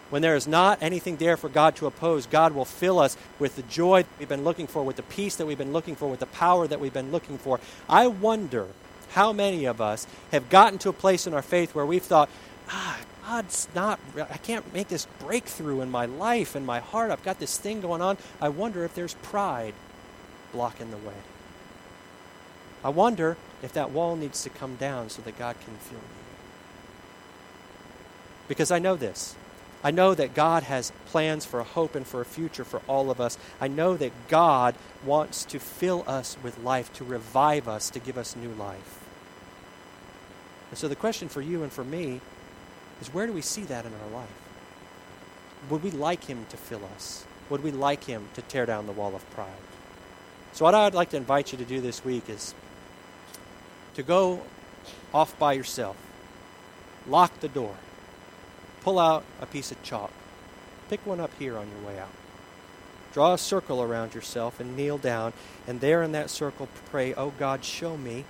When 0.09 0.21
there 0.21 0.35
is 0.35 0.45
not 0.45 0.79
anything 0.81 1.15
there 1.17 1.37
for 1.37 1.47
God 1.47 1.77
to 1.77 1.85
oppose, 1.85 2.25
God 2.25 2.53
will 2.53 2.65
fill 2.65 2.99
us 2.99 3.15
with 3.39 3.55
the 3.55 3.61
joy 3.63 4.03
that 4.03 4.09
we've 4.19 4.27
been 4.27 4.43
looking 4.43 4.67
for, 4.67 4.83
with 4.83 4.97
the 4.97 5.03
peace 5.03 5.37
that 5.37 5.45
we've 5.45 5.57
been 5.57 5.71
looking 5.71 5.95
for, 5.95 6.09
with 6.09 6.19
the 6.19 6.25
power 6.25 6.67
that 6.67 6.81
we've 6.81 6.91
been 6.91 7.11
looking 7.13 7.37
for. 7.37 7.61
I 7.87 8.07
wonder 8.07 8.67
how 9.11 9.31
many 9.31 9.65
of 9.65 9.79
us 9.79 10.05
have 10.33 10.49
gotten 10.49 10.79
to 10.79 10.89
a 10.89 10.93
place 10.93 11.27
in 11.27 11.33
our 11.33 11.41
faith 11.41 11.73
where 11.73 11.85
we've 11.85 12.03
thought, 12.03 12.29
ah, 12.69 12.99
God's 13.31 13.69
not, 13.73 13.97
I 14.17 14.37
can't 14.39 14.73
make 14.73 14.89
this 14.89 15.07
breakthrough 15.19 15.79
in 15.79 15.89
my 15.89 16.05
life, 16.05 16.53
in 16.53 16.65
my 16.65 16.81
heart. 16.81 17.11
I've 17.11 17.23
got 17.23 17.39
this 17.39 17.57
thing 17.57 17.79
going 17.79 18.01
on. 18.01 18.17
I 18.41 18.49
wonder 18.49 18.83
if 18.83 18.93
there's 18.93 19.13
pride 19.13 19.73
blocking 20.51 20.91
the 20.91 20.97
way. 20.97 21.13
I 22.83 22.89
wonder 22.89 23.37
if 23.63 23.71
that 23.71 23.91
wall 23.91 24.17
needs 24.17 24.43
to 24.43 24.49
come 24.49 24.75
down 24.75 25.09
so 25.09 25.21
that 25.21 25.39
God 25.39 25.55
can 25.63 25.75
fill 25.75 25.99
me. 25.99 26.03
Because 28.49 28.69
I 28.69 28.79
know 28.79 28.97
this. 28.97 29.33
I 29.81 29.91
know 29.91 30.13
that 30.13 30.33
God 30.33 30.63
has 30.63 30.91
plans 31.05 31.45
for 31.45 31.61
a 31.61 31.63
hope 31.63 31.95
and 31.95 32.05
for 32.05 32.19
a 32.19 32.25
future 32.25 32.65
for 32.65 32.81
all 32.85 33.09
of 33.09 33.21
us. 33.21 33.37
I 33.61 33.69
know 33.69 33.95
that 33.95 34.11
God 34.27 34.75
wants 35.05 35.45
to 35.45 35.59
fill 35.59 36.03
us 36.05 36.35
with 36.43 36.59
life, 36.59 36.91
to 36.95 37.05
revive 37.05 37.69
us, 37.69 37.89
to 37.91 37.99
give 37.99 38.17
us 38.17 38.35
new 38.35 38.51
life. 38.51 38.99
And 40.69 40.77
so 40.77 40.89
the 40.89 40.97
question 40.97 41.29
for 41.29 41.41
you 41.41 41.63
and 41.63 41.71
for 41.71 41.85
me 41.85 42.19
is 43.01 43.13
where 43.13 43.27
do 43.27 43.33
we 43.33 43.41
see 43.41 43.63
that 43.63 43.85
in 43.85 43.91
our 43.93 44.19
life? 44.19 44.29
Would 45.69 45.83
we 45.83 45.91
like 45.91 46.25
Him 46.25 46.45
to 46.49 46.57
fill 46.57 46.81
us? 46.95 47.25
Would 47.49 47.63
we 47.63 47.71
like 47.71 48.05
Him 48.05 48.29
to 48.35 48.41
tear 48.41 48.65
down 48.65 48.85
the 48.85 48.91
wall 48.91 49.15
of 49.15 49.29
pride? 49.31 49.49
So, 50.53 50.65
what 50.65 50.75
I'd 50.75 50.93
like 50.93 51.09
to 51.09 51.17
invite 51.17 51.51
you 51.51 51.57
to 51.57 51.65
do 51.65 51.81
this 51.81 52.03
week 52.05 52.29
is 52.29 52.53
to 53.95 54.03
go 54.03 54.41
off 55.13 55.37
by 55.39 55.53
yourself, 55.53 55.97
lock 57.07 57.39
the 57.39 57.47
door, 57.47 57.75
pull 58.81 58.99
out 58.99 59.23
a 59.41 59.45
piece 59.45 59.71
of 59.71 59.81
chalk, 59.83 60.11
pick 60.89 61.05
one 61.05 61.19
up 61.19 61.31
here 61.39 61.57
on 61.57 61.67
your 61.69 61.87
way 61.87 61.99
out. 61.99 62.09
Draw 63.13 63.33
a 63.33 63.37
circle 63.37 63.81
around 63.81 64.13
yourself 64.13 64.59
and 64.59 64.77
kneel 64.77 64.97
down, 64.97 65.33
and 65.67 65.81
there 65.81 66.01
in 66.03 66.13
that 66.13 66.29
circle 66.29 66.69
pray, 66.89 67.13
Oh 67.13 67.33
God, 67.37 67.65
show 67.65 67.97
me 67.97 68.25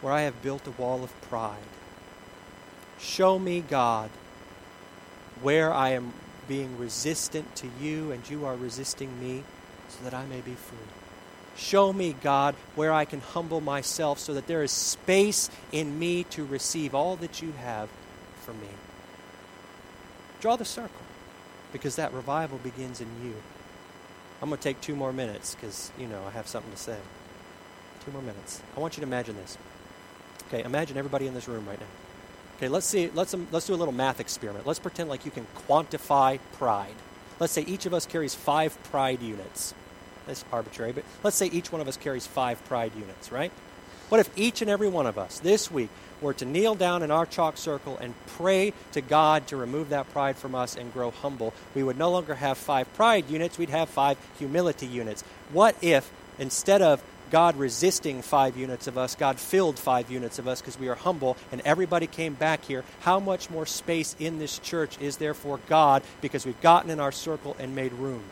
where 0.00 0.12
I 0.12 0.22
have 0.22 0.42
built 0.42 0.66
a 0.66 0.72
wall 0.72 1.04
of 1.04 1.20
pride. 1.22 1.58
Show 3.04 3.38
me, 3.38 3.60
God, 3.60 4.08
where 5.42 5.72
I 5.72 5.90
am 5.90 6.14
being 6.48 6.78
resistant 6.78 7.54
to 7.56 7.68
you 7.80 8.10
and 8.12 8.28
you 8.28 8.46
are 8.46 8.56
resisting 8.56 9.20
me 9.20 9.44
so 9.90 10.02
that 10.04 10.14
I 10.14 10.24
may 10.24 10.40
be 10.40 10.54
free. 10.54 10.78
Show 11.54 11.92
me, 11.92 12.16
God, 12.22 12.54
where 12.74 12.92
I 12.92 13.04
can 13.04 13.20
humble 13.20 13.60
myself 13.60 14.18
so 14.18 14.32
that 14.34 14.46
there 14.46 14.62
is 14.62 14.72
space 14.72 15.50
in 15.70 15.98
me 15.98 16.24
to 16.24 16.46
receive 16.46 16.94
all 16.94 17.14
that 17.16 17.42
you 17.42 17.52
have 17.52 17.90
for 18.40 18.54
me. 18.54 18.68
Draw 20.40 20.56
the 20.56 20.64
circle 20.64 20.90
because 21.72 21.96
that 21.96 22.12
revival 22.12 22.58
begins 22.58 23.02
in 23.02 23.08
you. 23.22 23.34
I'm 24.40 24.48
going 24.48 24.58
to 24.58 24.64
take 24.64 24.80
two 24.80 24.96
more 24.96 25.12
minutes 25.12 25.54
because, 25.54 25.92
you 25.98 26.08
know, 26.08 26.22
I 26.26 26.30
have 26.30 26.48
something 26.48 26.72
to 26.72 26.78
say. 26.78 26.96
Two 28.06 28.12
more 28.12 28.22
minutes. 28.22 28.62
I 28.76 28.80
want 28.80 28.96
you 28.96 29.02
to 29.02 29.06
imagine 29.06 29.36
this. 29.36 29.58
Okay, 30.48 30.64
imagine 30.64 30.96
everybody 30.96 31.26
in 31.26 31.34
this 31.34 31.46
room 31.46 31.68
right 31.68 31.78
now. 31.78 32.03
Okay, 32.64 32.70
let's 32.70 32.86
see. 32.86 33.10
Let's 33.12 33.34
um, 33.34 33.46
let's 33.52 33.66
do 33.66 33.74
a 33.74 33.76
little 33.76 33.92
math 33.92 34.20
experiment. 34.20 34.66
Let's 34.66 34.78
pretend 34.78 35.10
like 35.10 35.26
you 35.26 35.30
can 35.30 35.46
quantify 35.68 36.38
pride. 36.54 36.94
Let's 37.38 37.52
say 37.52 37.60
each 37.60 37.84
of 37.84 37.92
us 37.92 38.06
carries 38.06 38.34
five 38.34 38.82
pride 38.84 39.20
units. 39.20 39.74
That's 40.26 40.46
arbitrary, 40.50 40.92
but 40.92 41.04
let's 41.22 41.36
say 41.36 41.48
each 41.48 41.70
one 41.70 41.82
of 41.82 41.88
us 41.88 41.98
carries 41.98 42.26
five 42.26 42.64
pride 42.64 42.92
units, 42.98 43.30
right? 43.30 43.52
What 44.08 44.18
if 44.18 44.30
each 44.34 44.62
and 44.62 44.70
every 44.70 44.88
one 44.88 45.06
of 45.06 45.18
us 45.18 45.40
this 45.40 45.70
week 45.70 45.90
were 46.22 46.32
to 46.32 46.46
kneel 46.46 46.74
down 46.74 47.02
in 47.02 47.10
our 47.10 47.26
chalk 47.26 47.58
circle 47.58 47.98
and 47.98 48.14
pray 48.28 48.72
to 48.92 49.02
God 49.02 49.46
to 49.48 49.58
remove 49.58 49.90
that 49.90 50.10
pride 50.14 50.36
from 50.36 50.54
us 50.54 50.74
and 50.74 50.90
grow 50.90 51.10
humble? 51.10 51.52
We 51.74 51.82
would 51.82 51.98
no 51.98 52.10
longer 52.10 52.34
have 52.34 52.56
five 52.56 52.90
pride 52.94 53.28
units, 53.28 53.58
we'd 53.58 53.68
have 53.68 53.90
five 53.90 54.16
humility 54.38 54.86
units. 54.86 55.22
What 55.52 55.76
if 55.82 56.10
instead 56.38 56.80
of 56.80 57.02
God 57.34 57.56
resisting 57.56 58.22
five 58.22 58.56
units 58.56 58.86
of 58.86 58.96
us, 58.96 59.16
God 59.16 59.40
filled 59.40 59.76
five 59.76 60.08
units 60.08 60.38
of 60.38 60.46
us 60.46 60.60
because 60.60 60.78
we 60.78 60.86
are 60.86 60.94
humble 60.94 61.36
and 61.50 61.60
everybody 61.64 62.06
came 62.06 62.34
back 62.34 62.64
here. 62.64 62.84
How 63.00 63.18
much 63.18 63.50
more 63.50 63.66
space 63.66 64.14
in 64.20 64.38
this 64.38 64.60
church 64.60 64.96
is 65.00 65.16
there 65.16 65.34
for 65.34 65.58
God 65.68 66.04
because 66.20 66.46
we've 66.46 66.60
gotten 66.60 66.92
in 66.92 67.00
our 67.00 67.10
circle 67.10 67.56
and 67.58 67.74
made 67.74 67.92
room? 67.92 68.22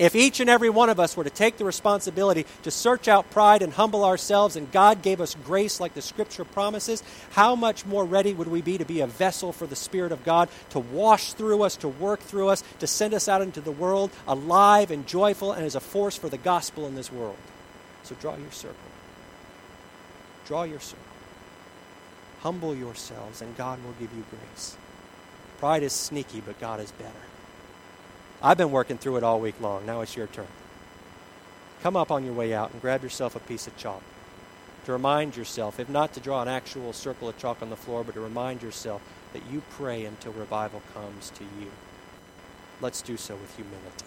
If 0.00 0.16
each 0.16 0.40
and 0.40 0.48
every 0.48 0.70
one 0.70 0.88
of 0.88 0.98
us 0.98 1.14
were 1.14 1.24
to 1.24 1.30
take 1.30 1.58
the 1.58 1.66
responsibility 1.66 2.46
to 2.62 2.70
search 2.70 3.06
out 3.06 3.30
pride 3.32 3.60
and 3.60 3.70
humble 3.70 4.02
ourselves, 4.02 4.56
and 4.56 4.72
God 4.72 5.02
gave 5.02 5.20
us 5.20 5.36
grace 5.44 5.78
like 5.78 5.92
the 5.92 6.00
Scripture 6.00 6.46
promises, 6.46 7.02
how 7.32 7.54
much 7.54 7.84
more 7.84 8.06
ready 8.06 8.32
would 8.32 8.48
we 8.48 8.62
be 8.62 8.78
to 8.78 8.86
be 8.86 9.00
a 9.00 9.06
vessel 9.06 9.52
for 9.52 9.66
the 9.66 9.76
Spirit 9.76 10.10
of 10.10 10.24
God 10.24 10.48
to 10.70 10.78
wash 10.78 11.34
through 11.34 11.64
us, 11.64 11.76
to 11.76 11.88
work 11.88 12.20
through 12.20 12.48
us, 12.48 12.64
to 12.78 12.86
send 12.86 13.12
us 13.12 13.28
out 13.28 13.42
into 13.42 13.60
the 13.60 13.70
world 13.70 14.10
alive 14.26 14.90
and 14.90 15.06
joyful 15.06 15.52
and 15.52 15.66
as 15.66 15.74
a 15.74 15.80
force 15.80 16.16
for 16.16 16.30
the 16.30 16.38
gospel 16.38 16.86
in 16.86 16.94
this 16.94 17.12
world? 17.12 17.36
So 18.04 18.16
draw 18.22 18.36
your 18.36 18.52
circle. 18.52 18.78
Draw 20.46 20.62
your 20.62 20.80
circle. 20.80 21.04
Humble 22.40 22.74
yourselves, 22.74 23.42
and 23.42 23.54
God 23.54 23.84
will 23.84 23.92
give 24.00 24.14
you 24.16 24.24
grace. 24.30 24.78
Pride 25.58 25.82
is 25.82 25.92
sneaky, 25.92 26.40
but 26.40 26.58
God 26.58 26.80
is 26.80 26.90
better. 26.92 27.29
I've 28.42 28.56
been 28.56 28.70
working 28.70 28.98
through 28.98 29.16
it 29.16 29.22
all 29.22 29.40
week 29.40 29.60
long. 29.60 29.84
Now 29.84 30.00
it's 30.00 30.16
your 30.16 30.26
turn. 30.26 30.46
Come 31.82 31.96
up 31.96 32.10
on 32.10 32.24
your 32.24 32.34
way 32.34 32.54
out 32.54 32.72
and 32.72 32.80
grab 32.80 33.02
yourself 33.02 33.36
a 33.36 33.40
piece 33.40 33.66
of 33.66 33.76
chalk 33.76 34.02
to 34.84 34.92
remind 34.92 35.36
yourself, 35.36 35.78
if 35.78 35.88
not 35.88 36.12
to 36.14 36.20
draw 36.20 36.42
an 36.42 36.48
actual 36.48 36.92
circle 36.92 37.28
of 37.28 37.38
chalk 37.38 37.62
on 37.62 37.70
the 37.70 37.76
floor, 37.76 38.02
but 38.02 38.14
to 38.14 38.20
remind 38.20 38.62
yourself 38.62 39.02
that 39.32 39.42
you 39.50 39.62
pray 39.70 40.04
until 40.04 40.32
revival 40.32 40.82
comes 40.94 41.30
to 41.30 41.44
you. 41.44 41.70
Let's 42.80 43.02
do 43.02 43.16
so 43.16 43.36
with 43.36 43.54
humility. 43.56 44.06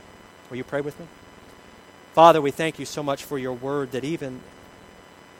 Will 0.49 0.57
you 0.57 0.63
pray 0.63 0.81
with 0.81 0.99
me? 0.99 1.05
Father, 2.13 2.41
we 2.41 2.51
thank 2.51 2.79
you 2.79 2.85
so 2.85 3.01
much 3.01 3.23
for 3.23 3.37
your 3.37 3.53
word 3.53 3.91
that 3.91 4.03
even 4.03 4.41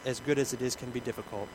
as 0.05 0.19
good 0.19 0.39
as 0.39 0.53
it 0.53 0.61
is 0.61 0.75
can 0.75 0.91
be 0.91 0.99
difficult. 0.99 1.47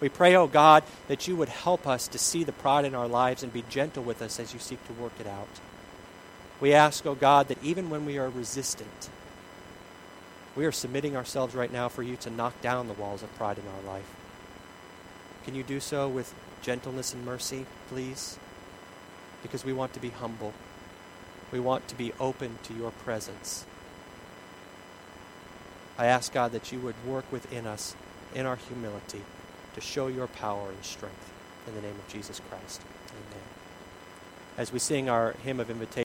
We 0.00 0.08
pray, 0.08 0.34
oh 0.34 0.46
God, 0.46 0.82
that 1.08 1.28
you 1.28 1.36
would 1.36 1.48
help 1.48 1.86
us 1.86 2.08
to 2.08 2.18
see 2.18 2.44
the 2.44 2.52
pride 2.52 2.84
in 2.84 2.94
our 2.94 3.08
lives 3.08 3.42
and 3.42 3.52
be 3.52 3.64
gentle 3.68 4.02
with 4.02 4.20
us 4.20 4.40
as 4.40 4.52
you 4.52 4.58
seek 4.58 4.84
to 4.86 4.92
work 4.94 5.12
it 5.20 5.26
out. 5.26 5.48
We 6.62 6.72
ask, 6.72 7.04
oh 7.06 7.16
God, 7.16 7.48
that 7.48 7.62
even 7.62 7.90
when 7.90 8.06
we 8.06 8.18
are 8.18 8.30
resistant, 8.30 9.10
we 10.54 10.64
are 10.64 10.70
submitting 10.70 11.16
ourselves 11.16 11.56
right 11.56 11.72
now 11.72 11.88
for 11.88 12.04
you 12.04 12.14
to 12.18 12.30
knock 12.30 12.60
down 12.62 12.86
the 12.86 12.92
walls 12.92 13.24
of 13.24 13.34
pride 13.36 13.58
in 13.58 13.64
our 13.66 13.94
life. 13.94 14.08
Can 15.44 15.56
you 15.56 15.64
do 15.64 15.80
so 15.80 16.08
with 16.08 16.32
gentleness 16.62 17.12
and 17.12 17.24
mercy, 17.24 17.66
please? 17.88 18.38
Because 19.42 19.64
we 19.64 19.72
want 19.72 19.92
to 19.94 19.98
be 19.98 20.10
humble. 20.10 20.54
We 21.50 21.58
want 21.58 21.88
to 21.88 21.96
be 21.96 22.12
open 22.20 22.58
to 22.62 22.74
your 22.74 22.92
presence. 22.92 23.66
I 25.98 26.06
ask, 26.06 26.32
God, 26.32 26.52
that 26.52 26.70
you 26.70 26.78
would 26.78 26.94
work 27.04 27.24
within 27.32 27.66
us 27.66 27.96
in 28.36 28.46
our 28.46 28.54
humility 28.54 29.22
to 29.74 29.80
show 29.80 30.06
your 30.06 30.28
power 30.28 30.70
and 30.70 30.84
strength. 30.84 31.32
In 31.66 31.74
the 31.74 31.82
name 31.82 31.96
of 31.96 32.06
Jesus 32.06 32.40
Christ. 32.48 32.82
Amen. 33.10 33.42
As 34.58 34.70
we 34.70 34.78
sing 34.78 35.08
our 35.08 35.32
hymn 35.44 35.60
of 35.60 35.70
invitation, 35.70 36.00